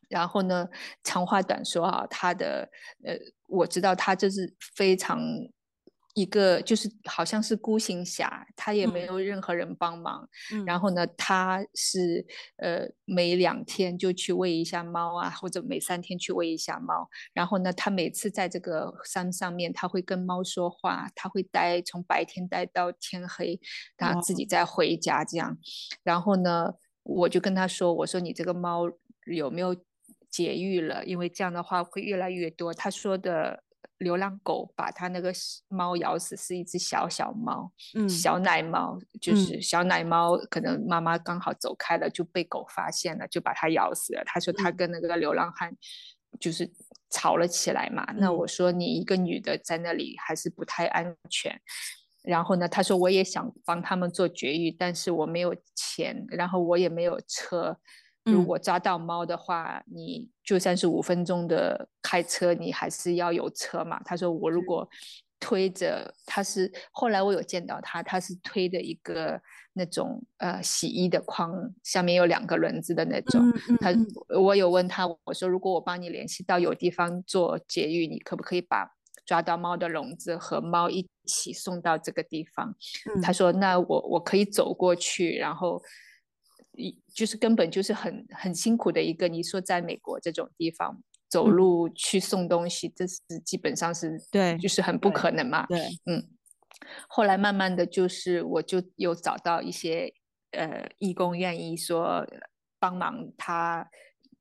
[0.07, 0.67] 然后呢，
[1.03, 2.69] 长话短说啊，他的
[3.03, 5.19] 呃，我知道他就是非常。
[6.15, 10.27] 一个就是好像是孤行侠，他也没有任何人帮忙。
[10.51, 12.25] 嗯、然后呢，他是
[12.57, 17.07] 呃每两天就去喂一下猫啊，或者每三天去喂一下猫。
[17.31, 23.59] 然后呢，他每次在这个山上面，他会跟猫说话，他会待从白天待到天黑，
[23.95, 25.51] 他自己再回家这样。
[25.51, 25.57] 哦、
[26.03, 28.89] 然后呢，我就跟他说：“我说你这个猫
[29.25, 29.75] 有没有
[30.31, 31.05] 绝育了？
[31.05, 33.63] 因为这样的话会越来越多。”他说的。
[33.99, 35.31] 流浪狗把它那个
[35.67, 44.23] 猫咬死，是一只小小猫，嗯、小奶猫，就是小奶猫，可能妈妈刚好走开了，就被狗发现了，就把它咬死了。
[44.25, 45.75] 他说他跟那个流浪汉
[46.39, 46.69] 就是
[47.09, 48.05] 吵了起来嘛。
[48.09, 51.59] 嗯、那我说你一个女的在那里还是不太安全。
[52.21, 57.77] 然后呢，他说我也想帮他们做绝育，但是我没有钱，然后我也没有车。
[58.25, 63.99] 如果抓到猫的话，嗯、你就算是五分钟的开车，你还是要有车嘛。
[64.03, 64.87] 他说我如果
[65.39, 69.41] 推着，他是后来我有见到他，他是推着一个
[69.73, 73.41] 那种呃洗衣的筐，下面有两个轮子的那种。
[73.79, 73.89] 他
[74.37, 78.91] 我有问他，我说如果我帮你联系到有地方做绝育，你可不可以把
[79.25, 82.75] 抓到猫的笼子和猫一起送到这个地方？
[83.15, 85.81] 嗯、他说那我我可以走过去，然后。
[87.13, 95.65] 就是根本就是很很辛苦的一个，你说在美国这种地方走路去送东西，嗯、这是基本上是对，就是很不可能嘛。
[95.67, 96.27] 对，对嗯。
[97.07, 100.13] 后来慢慢的就是，我就有找到一些
[100.51, 102.25] 呃义工愿意说
[102.79, 103.89] 帮忙他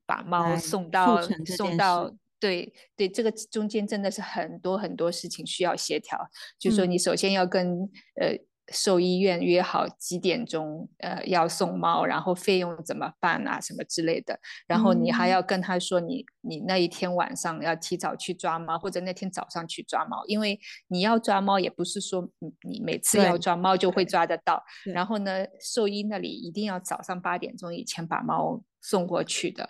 [0.06, 1.20] 把猫送到
[1.56, 8.38] 送到，对对，这个中间真的是很多很多事情需要协调，嗯、就是说你首先要跟呃。
[8.72, 14.38] 兽医院约好几点钟，呃，要送猫，然后费用怎么办啊，什么之类的。
[14.66, 24.62] 然后你还要跟他说你，你你那一天晚上要提早去抓猫，或者那天早上去抓猫，因为你要抓猫也不是说你你每次要抓猫就会抓得到。
[24.92, 29.68] 然后呢，兽医那里一定要早上八点钟以前把猫送过去的。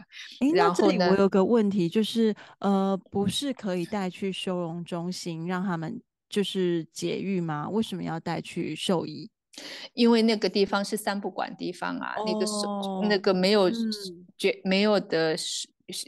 [0.55, 6.01] 然后呢，我有个问题就是，呃，不是可以带去收容中心让他们？
[6.29, 7.69] 就是绝育吗？
[7.69, 9.31] 为什么要带去兽医？
[9.93, 12.53] 因为那个地方是三不管地方啊，哦、那个是
[13.09, 13.69] 那个没有
[14.37, 15.37] 绝、嗯、没有的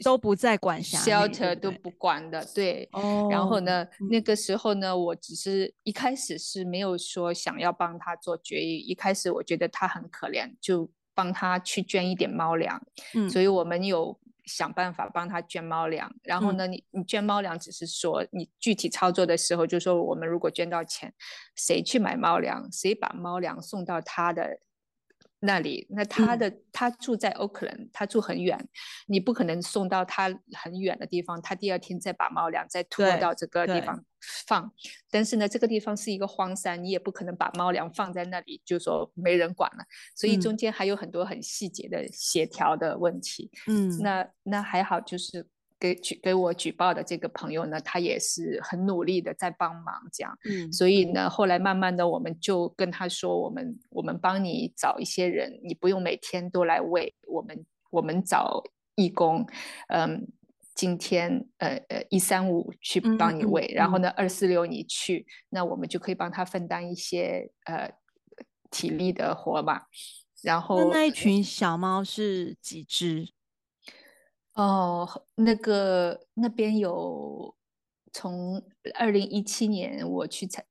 [0.03, 2.87] 都不在管辖，shelter 都不管的，对。
[2.93, 12.81] 哦、然后呢，嗯、那个时候呢，我只是一开始是没有说想要帮他做绝育，一开始我觉得他很可怜，就帮他去捐一点猫粮。
[13.15, 14.17] 嗯，所以我们有。
[14.45, 21.13] 想办法帮他捐猫粮，然后呢，你你捐猫粮只是说你具体操作的时候，就说我们如果捐到钱，
[21.55, 24.59] 谁去买猫粮，谁把猫粮送到他的
[25.39, 28.67] 那里，那他的、嗯、他住在 Oakland，他住很远，
[29.07, 34.03] 你不可能送到他很远的地方，他第二天再把猫粮再拖到这个地方
[34.47, 34.71] 放，
[35.09, 39.83] 但是呢，这个地方是一个荒山，你也不可能把猫粮放在那里，就说没人管了，
[40.15, 43.49] 所以中间还有很多很细节的协调的问题。
[43.67, 45.45] 嗯，那那还好，就是
[45.79, 50.37] 给举给我举报的这个朋友呢，他也是很努力的在帮忙这样。
[50.45, 58.63] 嗯，所以呢，后来慢慢的我们就跟他说，我们我们帮你找一些人，你不用每天都来喂，我们我们找
[58.95, 59.45] 义工，
[59.87, 60.27] 嗯。
[60.73, 67.91] 今天呃呃一三五去帮你喂，然后呢二四六你去，那我们就可以帮他分担一些呃
[68.69, 69.87] 体力的活吧。
[70.41, 73.29] 然后那，那一群小猫是几只？
[74.53, 77.55] 哦，那个那边有
[78.11, 78.63] 从
[78.95, 80.65] 二零一七年我去参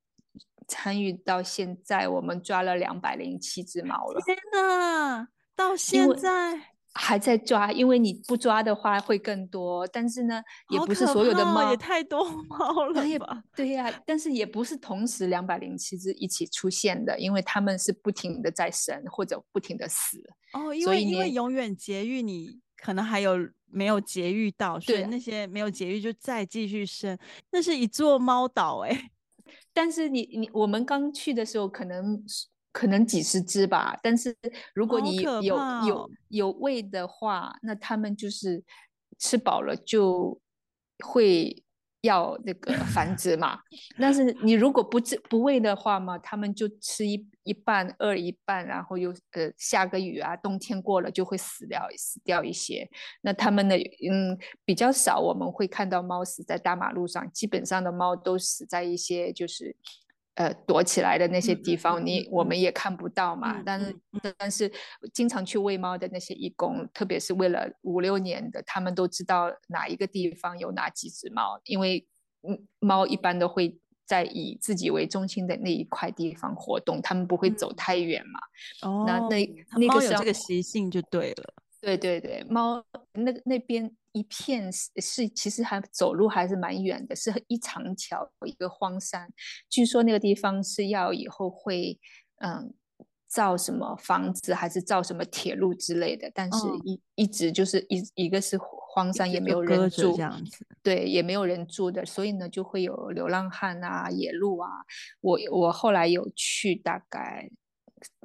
[0.67, 4.21] 参与到现在，我们抓了两百零七只猫了。
[4.25, 6.73] 天哪，到现在。
[6.95, 9.87] 还在抓，因为你不抓的话会更多。
[9.87, 13.45] 但是呢，也不是所有的猫，也太多猫了吧？
[13.55, 20.19] 对呀、啊，但是也不是同时两百零七只一起出现的，因为它们是不停的在生或者不停的死。
[20.53, 23.37] 哦，因为因为永远节育，你可能还有
[23.67, 27.17] 没有节育到，所以那些没有节育就再继续生。
[27.53, 29.11] 那是一座猫岛哎、欸。
[29.73, 32.25] 但是你你我们刚去的时候可能。
[32.73, 34.37] 可能几十只吧，但是
[34.75, 38.63] 如果你有、哦、有有喂的话，那他们就是
[39.19, 40.41] 吃饱了就
[41.05, 41.65] 会
[42.03, 43.59] 要那个繁殖嘛。
[43.99, 52.89] 但是你如果不不喂的话嘛，他们就吃一一半饿一半，然后又呃下个雨啊，冬天过了就会死掉死掉一些。
[53.23, 59.75] 那他们的嗯比较少，我们会看到猫死在大马路上，基本上的猫都死在一些就是。
[60.41, 63.63] 呃，躲起来的那些地方，你我们也看不到嘛。
[63.63, 64.01] 但是，
[64.39, 64.73] 但是
[65.13, 72.07] 经常去喂猫的那些义工，特别是喂了五六年的，他们都知道哪一个地方有哪几只猫，因为
[72.49, 78.89] 嗯，猫一般都会在以自己为中心的那一块地方活动，他们不会走太远嘛。
[78.89, 81.55] 哦，那那那个猫有这个习性就对了。
[81.83, 82.83] 对对对，猫
[83.13, 83.95] 那那边。
[84.13, 89.29] 一片是是，其实还走路还是蛮远的，是一长条一个荒山。
[89.69, 91.99] 据说那个地方是要以后会
[92.39, 92.75] 嗯
[93.29, 96.31] 造什么房子，还是造什么铁路之类的。
[96.35, 100.67] 但是一、嗯、一直就是一一个是荒山，也没有人住，这样子。
[100.83, 104.69] 对，也没有人住的，所以呢就会有流浪汉啊、野鹿啊。
[105.21, 107.51] 我我后来有去大概。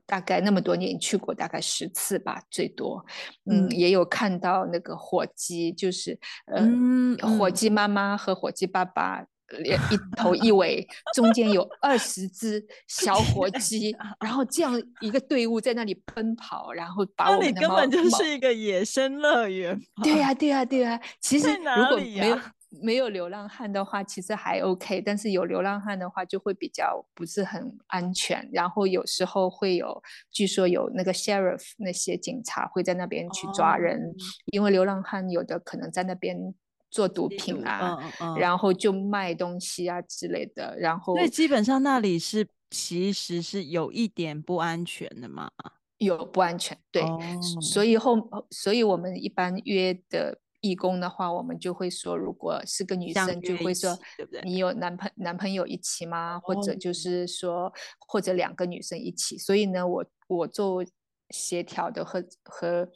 [0.06, 3.04] 大概那么多年去过大概十次吧，最多，
[3.50, 19.80] 嗯，嗯也有看到那个火鸡，就是呃，嗯、火鸡妈妈和火鸡爸爸，嗯、一头一尾，中间有二十只小火鸡， 然后这样一个队伍在那里奔跑，然后把我们的猫，那里根本就是一个野生乐园。
[20.04, 22.40] 对呀、啊，对呀、啊，对呀、啊，其实如果没有。
[22.82, 28.48] 没有流浪汉的话，其实还 OK，但是有流浪汉的话，就会比较不是很安全。
[28.52, 30.02] 然后有时候会有，
[30.32, 34.14] 据说有那个 sheriff 那些警察会在那边去抓人，哦、
[34.52, 36.54] 因为流浪汉有的可能在那边
[36.90, 40.78] 做毒品啊，嗯嗯、然后就卖东西啊之类的。
[40.80, 45.50] 然后，所以基本上那里是其实是有一点不安全的嘛？
[45.98, 47.02] 有不安全，对。
[47.02, 47.20] 哦、
[47.62, 48.18] 所以后，
[48.52, 50.40] 所以我们一般约的。
[50.70, 53.98] 义工的话，我们就会说，如果是个女生，就会说，
[54.44, 56.40] 你有男朋男朋友一起吗？
[56.40, 59.38] 或者就是说，或者两个女生一起。
[59.38, 60.84] 所以呢，我我做
[61.30, 62.90] 协调的和和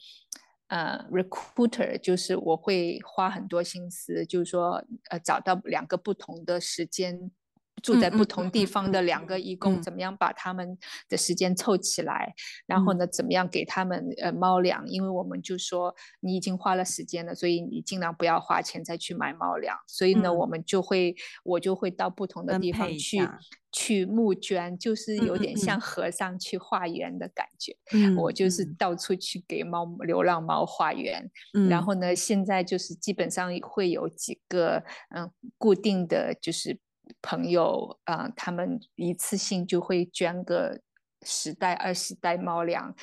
[0.68, 7.32] 呃 recruiter，就是我会花很多心思，就是说呃找到两个不同的时间。
[7.80, 10.78] 住在不同地方的两个义工，怎么样把他们
[11.08, 12.34] 的时间凑起来？
[12.66, 14.88] 然后呢，怎么样给他们呃猫粮？
[14.88, 19.78] 因为我们就说你已经花了时间了，所以你尽量不要花钱再去买猫粮。
[19.88, 23.28] 所以呢，我们就会我就会到不同的地方去
[23.72, 27.76] 去募捐，就是有点像和尚去化缘的感觉。
[28.18, 31.30] 我就是到处去给猫流浪猫化缘。
[31.70, 34.84] 然后呢，现在就是基本上会有几个
[35.16, 36.78] 嗯固定的就是。
[37.22, 40.80] 朋友啊、呃，他们一次性就会捐个
[41.24, 42.96] 十袋、二十袋猫粮，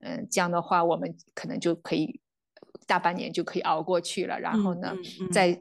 [0.00, 2.20] 嗯、呃，这样的话，我们可能就可以
[2.86, 4.38] 大半年就可以熬过去了。
[4.38, 5.60] 然后呢，嗯嗯嗯、再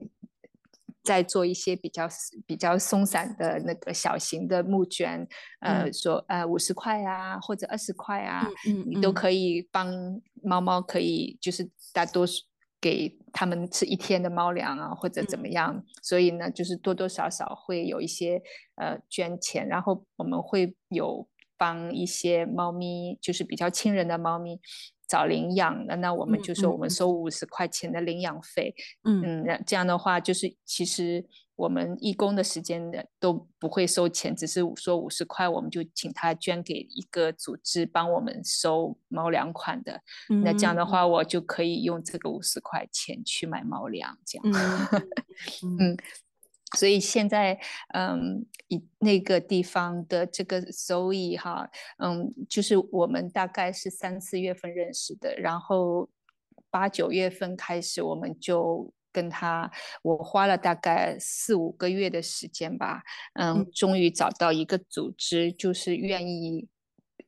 [1.04, 2.08] 再做一些比较
[2.46, 5.28] 比较松散的那个小型的募捐，
[5.60, 8.48] 呃，嗯、说呃五十块啊，或者二十块啊，
[8.86, 9.88] 你都可以帮
[10.42, 12.44] 猫猫，可以就是大多数。
[12.82, 18.42] 给他们吃一天的猫粮啊，或者怎么样，嗯、所以呢，就是多多少少会有一些
[18.76, 21.28] 呃捐钱，然后我们会有
[21.58, 24.60] 帮一些猫咪，就是比较亲人的猫咪
[25.08, 28.74] 找领养，的那我们就说我们收五十块钱的领养费，
[29.04, 29.44] 嗯。
[29.44, 31.26] 嗯，这样的话就是其实
[31.56, 40.02] 我们义工的时间的都不会收钱，只是说五十块，我们就请他捐给一个组织帮我们收猫粮款的。
[40.30, 44.90] 嗯、那这样的话，我就可以用这个五十块钱去买猫粮，这样。
[45.64, 45.78] 嗯。
[45.80, 45.98] 嗯
[46.76, 47.60] 所以现在，
[47.94, 56.10] 嗯，以那个地方的这个 Zoe 哈，嗯，就是我们大概是三四月份认识的，然后
[56.72, 63.04] 八九月份开始，我们就跟他，我花了大概四五个月的时间吧，
[63.36, 66.68] 嗯，终于找到一个组织，就是愿意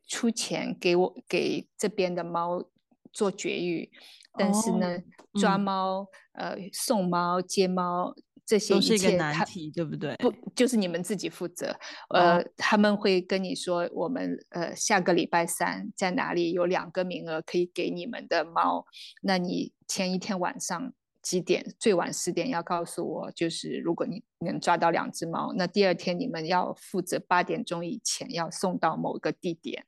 [0.08, 2.66] 出钱给我给这边的猫
[3.14, 3.90] 做绝育，
[4.38, 8.14] 但是呢，哦、抓猫、嗯、呃，送猫、接猫。
[8.48, 10.16] 这些都是一个难题，对不对？
[10.18, 11.76] 不，就是你们自己负责。
[12.10, 18.86] 呃，哦、他们会跟你说，我们呃下个礼拜三在哪里有两个名额可以给你们的猫。
[19.24, 20.94] 那你前一天晚上
[21.26, 21.65] 几点？
[21.80, 29.88] 最晚十点要告诉我，就是如果你能抓到两只猫，那第二天你们要负责八点钟以前要送到某个地点。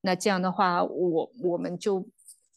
[0.00, 2.08] 那这样的话，我我们就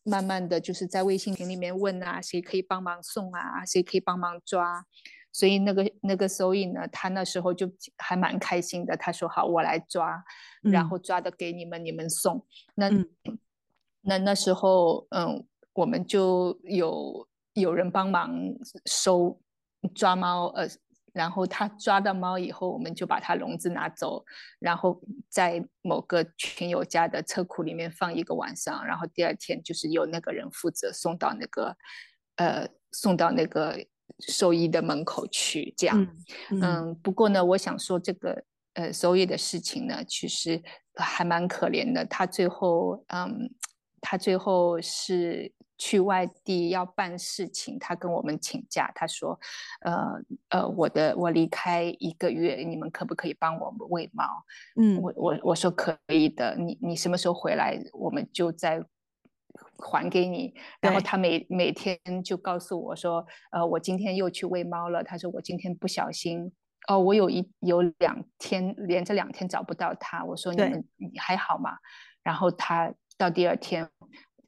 [0.03, 3.65] 慢慢的就是在微信群里面问啊，谁可以帮忙送啊？
[3.65, 4.85] 谁可以帮忙抓？
[5.33, 8.95] 所以那个那个收益呢，他那时候就还蛮开心的。
[8.95, 10.23] 他说：“好，我来抓，
[10.61, 12.45] 然后抓的给你们，嗯、你们送。
[12.75, 12.89] 那”
[14.03, 18.33] 那那时候，嗯，我们就有有人帮忙
[18.85, 19.39] 收
[19.95, 20.67] 抓猫，呃，
[21.13, 24.23] 然后他抓到猫以后，我们就把他笼子拿走，
[24.59, 31.75] 然后在某个群友家的车库里面放一个晚上，然后第二天就是由那个人负责送到那个，
[32.35, 33.85] 呃，送到那个。
[34.27, 35.97] 兽医的门口去，这样，
[36.51, 38.43] 嗯，嗯，不过呢，我想说这个，
[38.73, 40.61] 呃，兽医的事情呢，其实
[40.95, 42.05] 还蛮可怜的。
[42.05, 43.49] 他最后，嗯，
[44.01, 49.39] 他最后是去外地要办事情，他跟我们请假，他说，
[49.81, 50.13] 呃，
[50.49, 54.23] 呃，我的我离开一个月，你们可不可以帮我们喂猫？
[54.75, 58.83] 嗯，我我我说可以的，你你什么时候回来，我们就在。
[59.83, 65.03] 还给你，然后他每每天就告诉我说，呃，我今天又去喂猫了。
[65.03, 66.51] 他说我今天不小心，
[66.87, 70.23] 哦，我有一有两天连着两天找不到他。
[70.23, 71.71] 我说你们你还好吗？
[72.21, 73.89] 然后他到第二天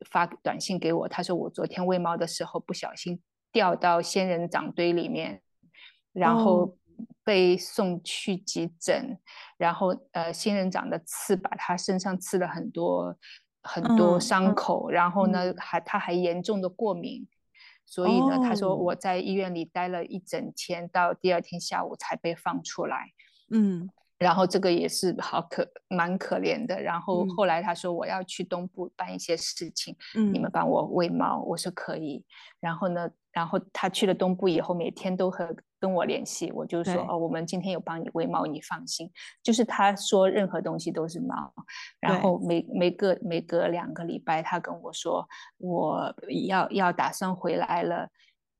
[0.10, 3.22] 发短信给我，他说我昨天喂猫的时候不小心
[3.52, 5.42] 掉到仙人掌堆里面，
[6.12, 6.78] 然后
[7.24, 9.18] 被送去急诊，哦、
[9.58, 13.18] 然后呃仙人掌的刺把他身上刺了很多。
[13.66, 17.26] 很多伤口，嗯、然后呢，嗯、还他还严重的过敏，
[17.86, 23.14] 所以呢，哦、他说我在医院里待了一整天，到第二天下午才被放出来。
[23.52, 23.90] 嗯。
[24.24, 26.82] 然后这个也是好可蛮可怜的。
[26.82, 32.24] 然后后来他说我要去东部办一些事情，嗯、你们帮我喂猫，我说可以。
[32.60, 39.12] 然后呢，然后他去了东部以后，每天都和跟我联系，我就说哦，我们今天有帮你喂猫，你放心。
[39.44, 41.54] 就是他说任何东西都是猫。
[42.00, 46.16] 然后每每个每隔两个礼拜，他跟我说我
[46.48, 48.10] 要要打算回来了，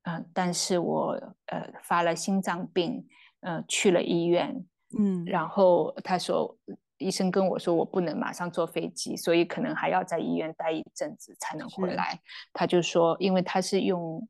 [0.02, 1.12] 嗯、呃，但是我
[1.46, 3.06] 呃发了心脏病，
[3.40, 4.66] 呃去了医院。
[4.98, 6.56] 嗯，然后他说，
[6.98, 12.20] 医生跟我说我不能马上坐飞机，所以可能还要在医院待一阵子才能回来。
[12.52, 14.26] 他就说，因为他是用，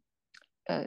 [0.65, 0.87] 呃，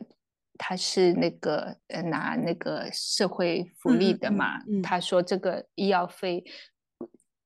[0.58, 6.44] 他是那个呃拿那个社会福利的嘛，嗯他说这个医药费。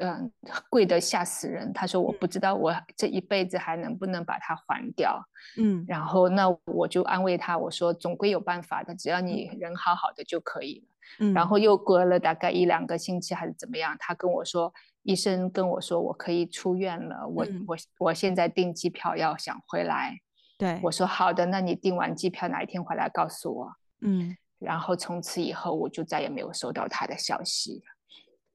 [0.02, 0.32] 嗯，
[0.70, 1.72] 贵的吓死人。
[1.72, 5.24] 他说：“我不知道我这一辈子还能不能把它还掉。”
[5.58, 10.88] 嗯，然后那我就安慰他，我说：“总归有办法的，只要你人好好的就可以了。”
[11.20, 14.74] 嗯，然后又隔了大概一两个星期还是怎么样，他跟我说
[15.04, 17.28] ：“医生跟我说我可以出院了。
[17.28, 20.18] 我”我、嗯、我我现在订机票要想回来。
[20.58, 23.72] 对，我说：“好的，那你订完机票哪一天回来告诉我。”
[24.02, 27.84] 嗯，然后从此以后我就再也没有收到他的消息。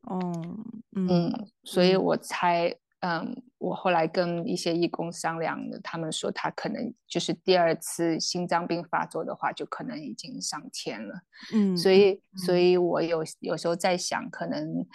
[0.06, 0.32] 哦，
[0.96, 11.14] 嗯，嗯，所以我猜，嗯，我后来跟一些义工商量，他们说他可能就是第二次心脏病发作的话，就可能已经上天了。
[11.52, 14.86] 嗯，所以，所以我有有时候在想，可能，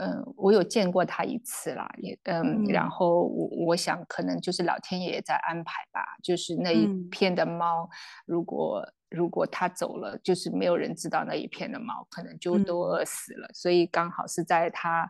[0.00, 7.88] 嗯，我有见过他一次啦，也，嗯，嗯，然后我我想，可能就是老天爷在安排吧，就是那一片的猫，
[8.26, 8.82] 如果。
[9.14, 15.08] 如果他走了，就是没有人知道那一片的猫可能就都饿死了，嗯、所以刚好是在他，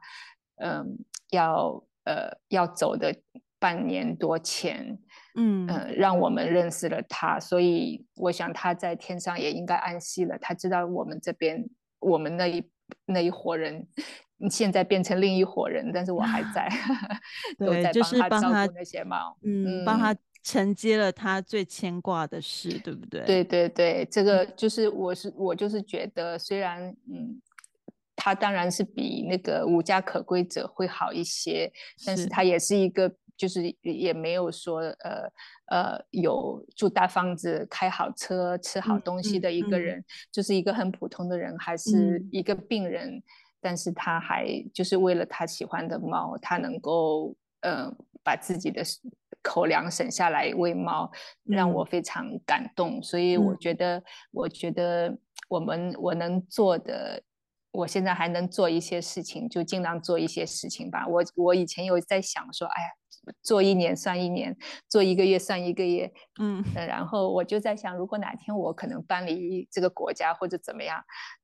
[0.56, 0.86] 嗯、呃，
[1.30, 3.16] 要呃要走的
[3.58, 4.98] 半年多前，
[5.36, 10.38] 嗯、呃，让我们认识了他，所以我想他在天上也应该安息了。
[10.38, 11.68] 他知道我们这边
[12.00, 12.70] 我们那一
[13.06, 13.86] 那一伙人
[14.50, 16.68] 现在变成另一伙人，但是我还在，
[17.58, 20.14] 对，都在帮他照顾那些猫，嗯，帮他。
[20.44, 23.24] 承接了他最牵挂的事，对不对？
[23.24, 27.42] 对对对，这个就是我是我就是觉得，虽然嗯，
[28.14, 31.72] 他当然是比那个无家可归者会好一些，
[32.06, 33.12] 但是他也是一个。
[33.36, 35.28] 就是也没有说呃
[35.66, 43.22] 呃有住大房子、开好车、吃好东西的一个人，嗯嗯、就是一个很普通的人，还是一个病人，嗯、
[43.60, 47.92] 但是他还就是为了他喜欢的猫，他能够呃
[48.22, 48.84] 把自己的
[49.44, 51.08] 口粮省下来喂猫，
[51.44, 52.98] 让我非常感动。
[52.98, 55.16] 嗯、所以我觉得，嗯、我觉得
[55.48, 57.22] 我们我能做的。
[57.76, 61.08] 我现在还能做一些事情，就尽量做一些事情吧。
[61.08, 62.88] 我我以前有在想说，哎呀，
[63.42, 64.56] 做一年算一年，
[64.88, 66.08] 做一个月算一个月，
[66.40, 71.02] 嗯，然后我就在想，如果哪天我可能搬离这个国家或者怎么样，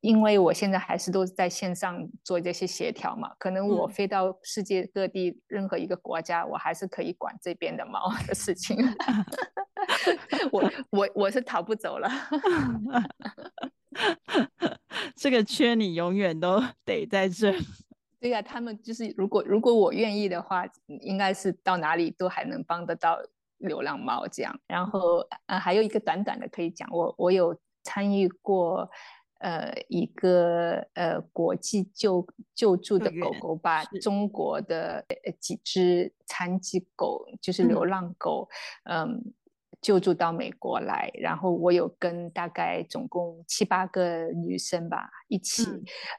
[0.00, 8.76] 因为我现在还是都在线上做这些协调嘛，可能我飞到世界各地任何一个国家，嗯，我还是可以管这边的猫的事情。
[10.52, 12.08] 我我我是逃不走了。
[15.16, 17.54] 这个圈你永远都得在这。
[18.20, 23.18] 对呀、啊，他们就是如果如果我愿意的话，应该是到哪里都还能帮得到
[23.58, 24.58] 流浪猫这样。
[24.66, 28.90] 然后呃，还有一个短短的可以讲，我我有参与过
[29.44, 35.04] 呃一个呃国际救救助的狗狗，把中国的
[35.38, 38.48] 几只残疾狗，就是流浪狗，
[38.84, 39.04] 嗯。
[39.04, 39.34] 嗯
[39.82, 45.62] 救助到美国来，然后我有跟大概总共七八个女生吧一起，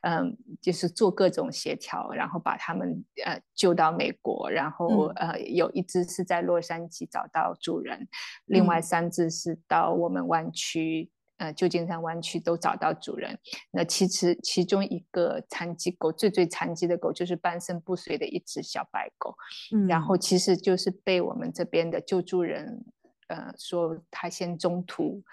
[0.04, 8.08] 嗯，嗯，就是做各种协调，然后把他们呃救到美国，然后、嗯、呃有一只是在洛杉矶找到主人，嗯、
[8.46, 13.38] 另外三只是到我们湾区，呃旧金山湾区都找到主人。
[13.72, 19.36] 那其实其中一个残疾狗，最最残疾的狗就是半身不遂的一只小白狗，
[19.74, 22.84] 嗯、然后其实就是被我们这边的救助人。
[23.28, 25.24] 呃，说他先中途，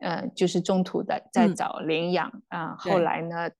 [0.00, 3.50] 呃，就是中途的再找领养啊，嗯呃、后来呢，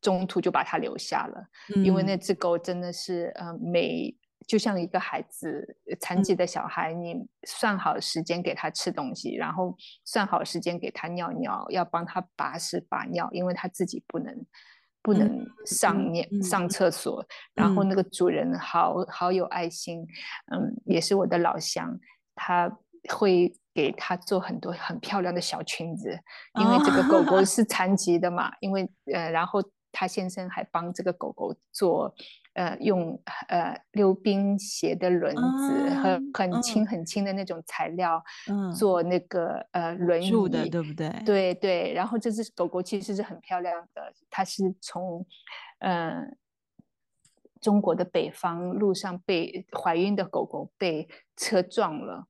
[0.00, 4.16] 中途就把他留下了，嗯、因为那只狗真的是呃，每
[4.46, 14.46] 就像一个孩子，残疾的小孩，嗯、你算好时间给他吃东西，然后算好时间给他尿尿，要帮他把屎把尿，因为他自己不能
[15.02, 20.06] 不能上尿、嗯、上厕所，嗯、然后那个主人好好有爱心，
[20.52, 21.98] 嗯，也是我的老乡，
[22.34, 22.78] 他。
[23.10, 26.08] 会给他做很多很漂亮的小裙子，
[26.58, 28.50] 因为这个狗狗 是残疾的嘛。
[28.60, 32.14] 因为呃，然后他先生还帮这个狗狗做，
[32.54, 38.22] 呃，用呃溜冰鞋的轮子和很轻很轻的那种材料，
[38.76, 41.22] 做那个呃轮椅的，对不对？
[41.24, 41.92] 对对。
[41.92, 45.26] 然后这只狗狗其实是很漂亮的，它是从
[45.78, 46.26] 呃
[47.60, 52.26] 中国的北方路上被怀孕的狗狗被车撞了。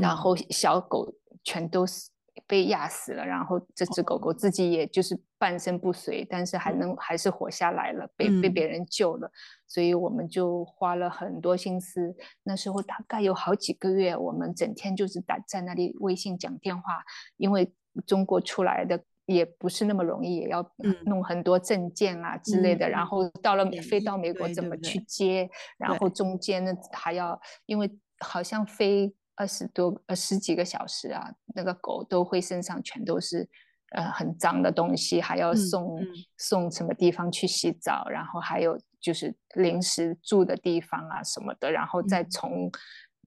[0.00, 2.10] 然后小狗全都是
[2.44, 9.30] 被压死了，然后这只狗狗自己也就是半身不遂，但是还能还是活下来了，被被别人救了，
[9.66, 12.14] 所以我们就花了很多心思。
[12.42, 17.04] 那时候大概有好几个月，我们整天就是打在那里微信讲电话，
[17.36, 17.72] 因为
[18.06, 20.66] 中国出来的也不是那么容易，也要
[21.04, 29.14] 弄很多证件啊之类的，然后到了飞到美国怎么去接，然后中间呢还要因为好像飞。
[29.38, 33.46] 二十多呃十几个小时啊，那个狗都会身上全都是
[33.90, 35.98] 呃很脏的东西，还要送、
[36.36, 42.72] 送什么地方去洗澡，然后还有就是临时住的地方啊什么的，然后再从、嗯、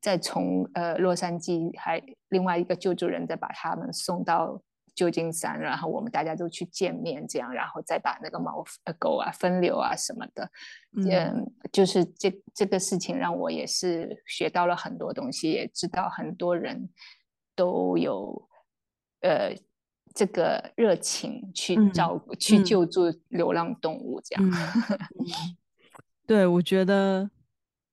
[0.01, 4.61] 再从呃洛杉矶还另外一个救助人再把他们送到。
[4.95, 8.61] 旧金山，然后我们大家都去见面，这样，然后再把那个猫
[8.97, 10.51] 狗啊分流啊什么的，
[10.97, 16.89] 嗯，就是这这个事情让我也是学到了很多东西，也知道很多人
[17.55, 18.49] 都有
[19.21, 19.55] 呃
[20.19, 24.51] 这个热情去照顾、嗯、去救助流浪动物，这样。
[26.27, 27.29] 对，我觉得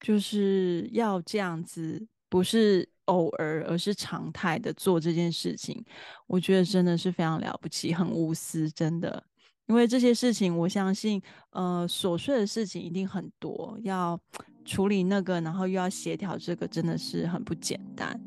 [0.00, 2.88] 就是要这样子，不是。
[3.06, 5.80] 偶尔，而是常态的做这件事情，
[6.26, 9.22] 我觉得真的是非常了不起，很无私，真的。
[9.66, 14.18] 因为这些事情，我相信，呃，琐碎的事情一定很多，要
[14.64, 18.20] 处理那个，然后又要协调这个，真的是很不简单。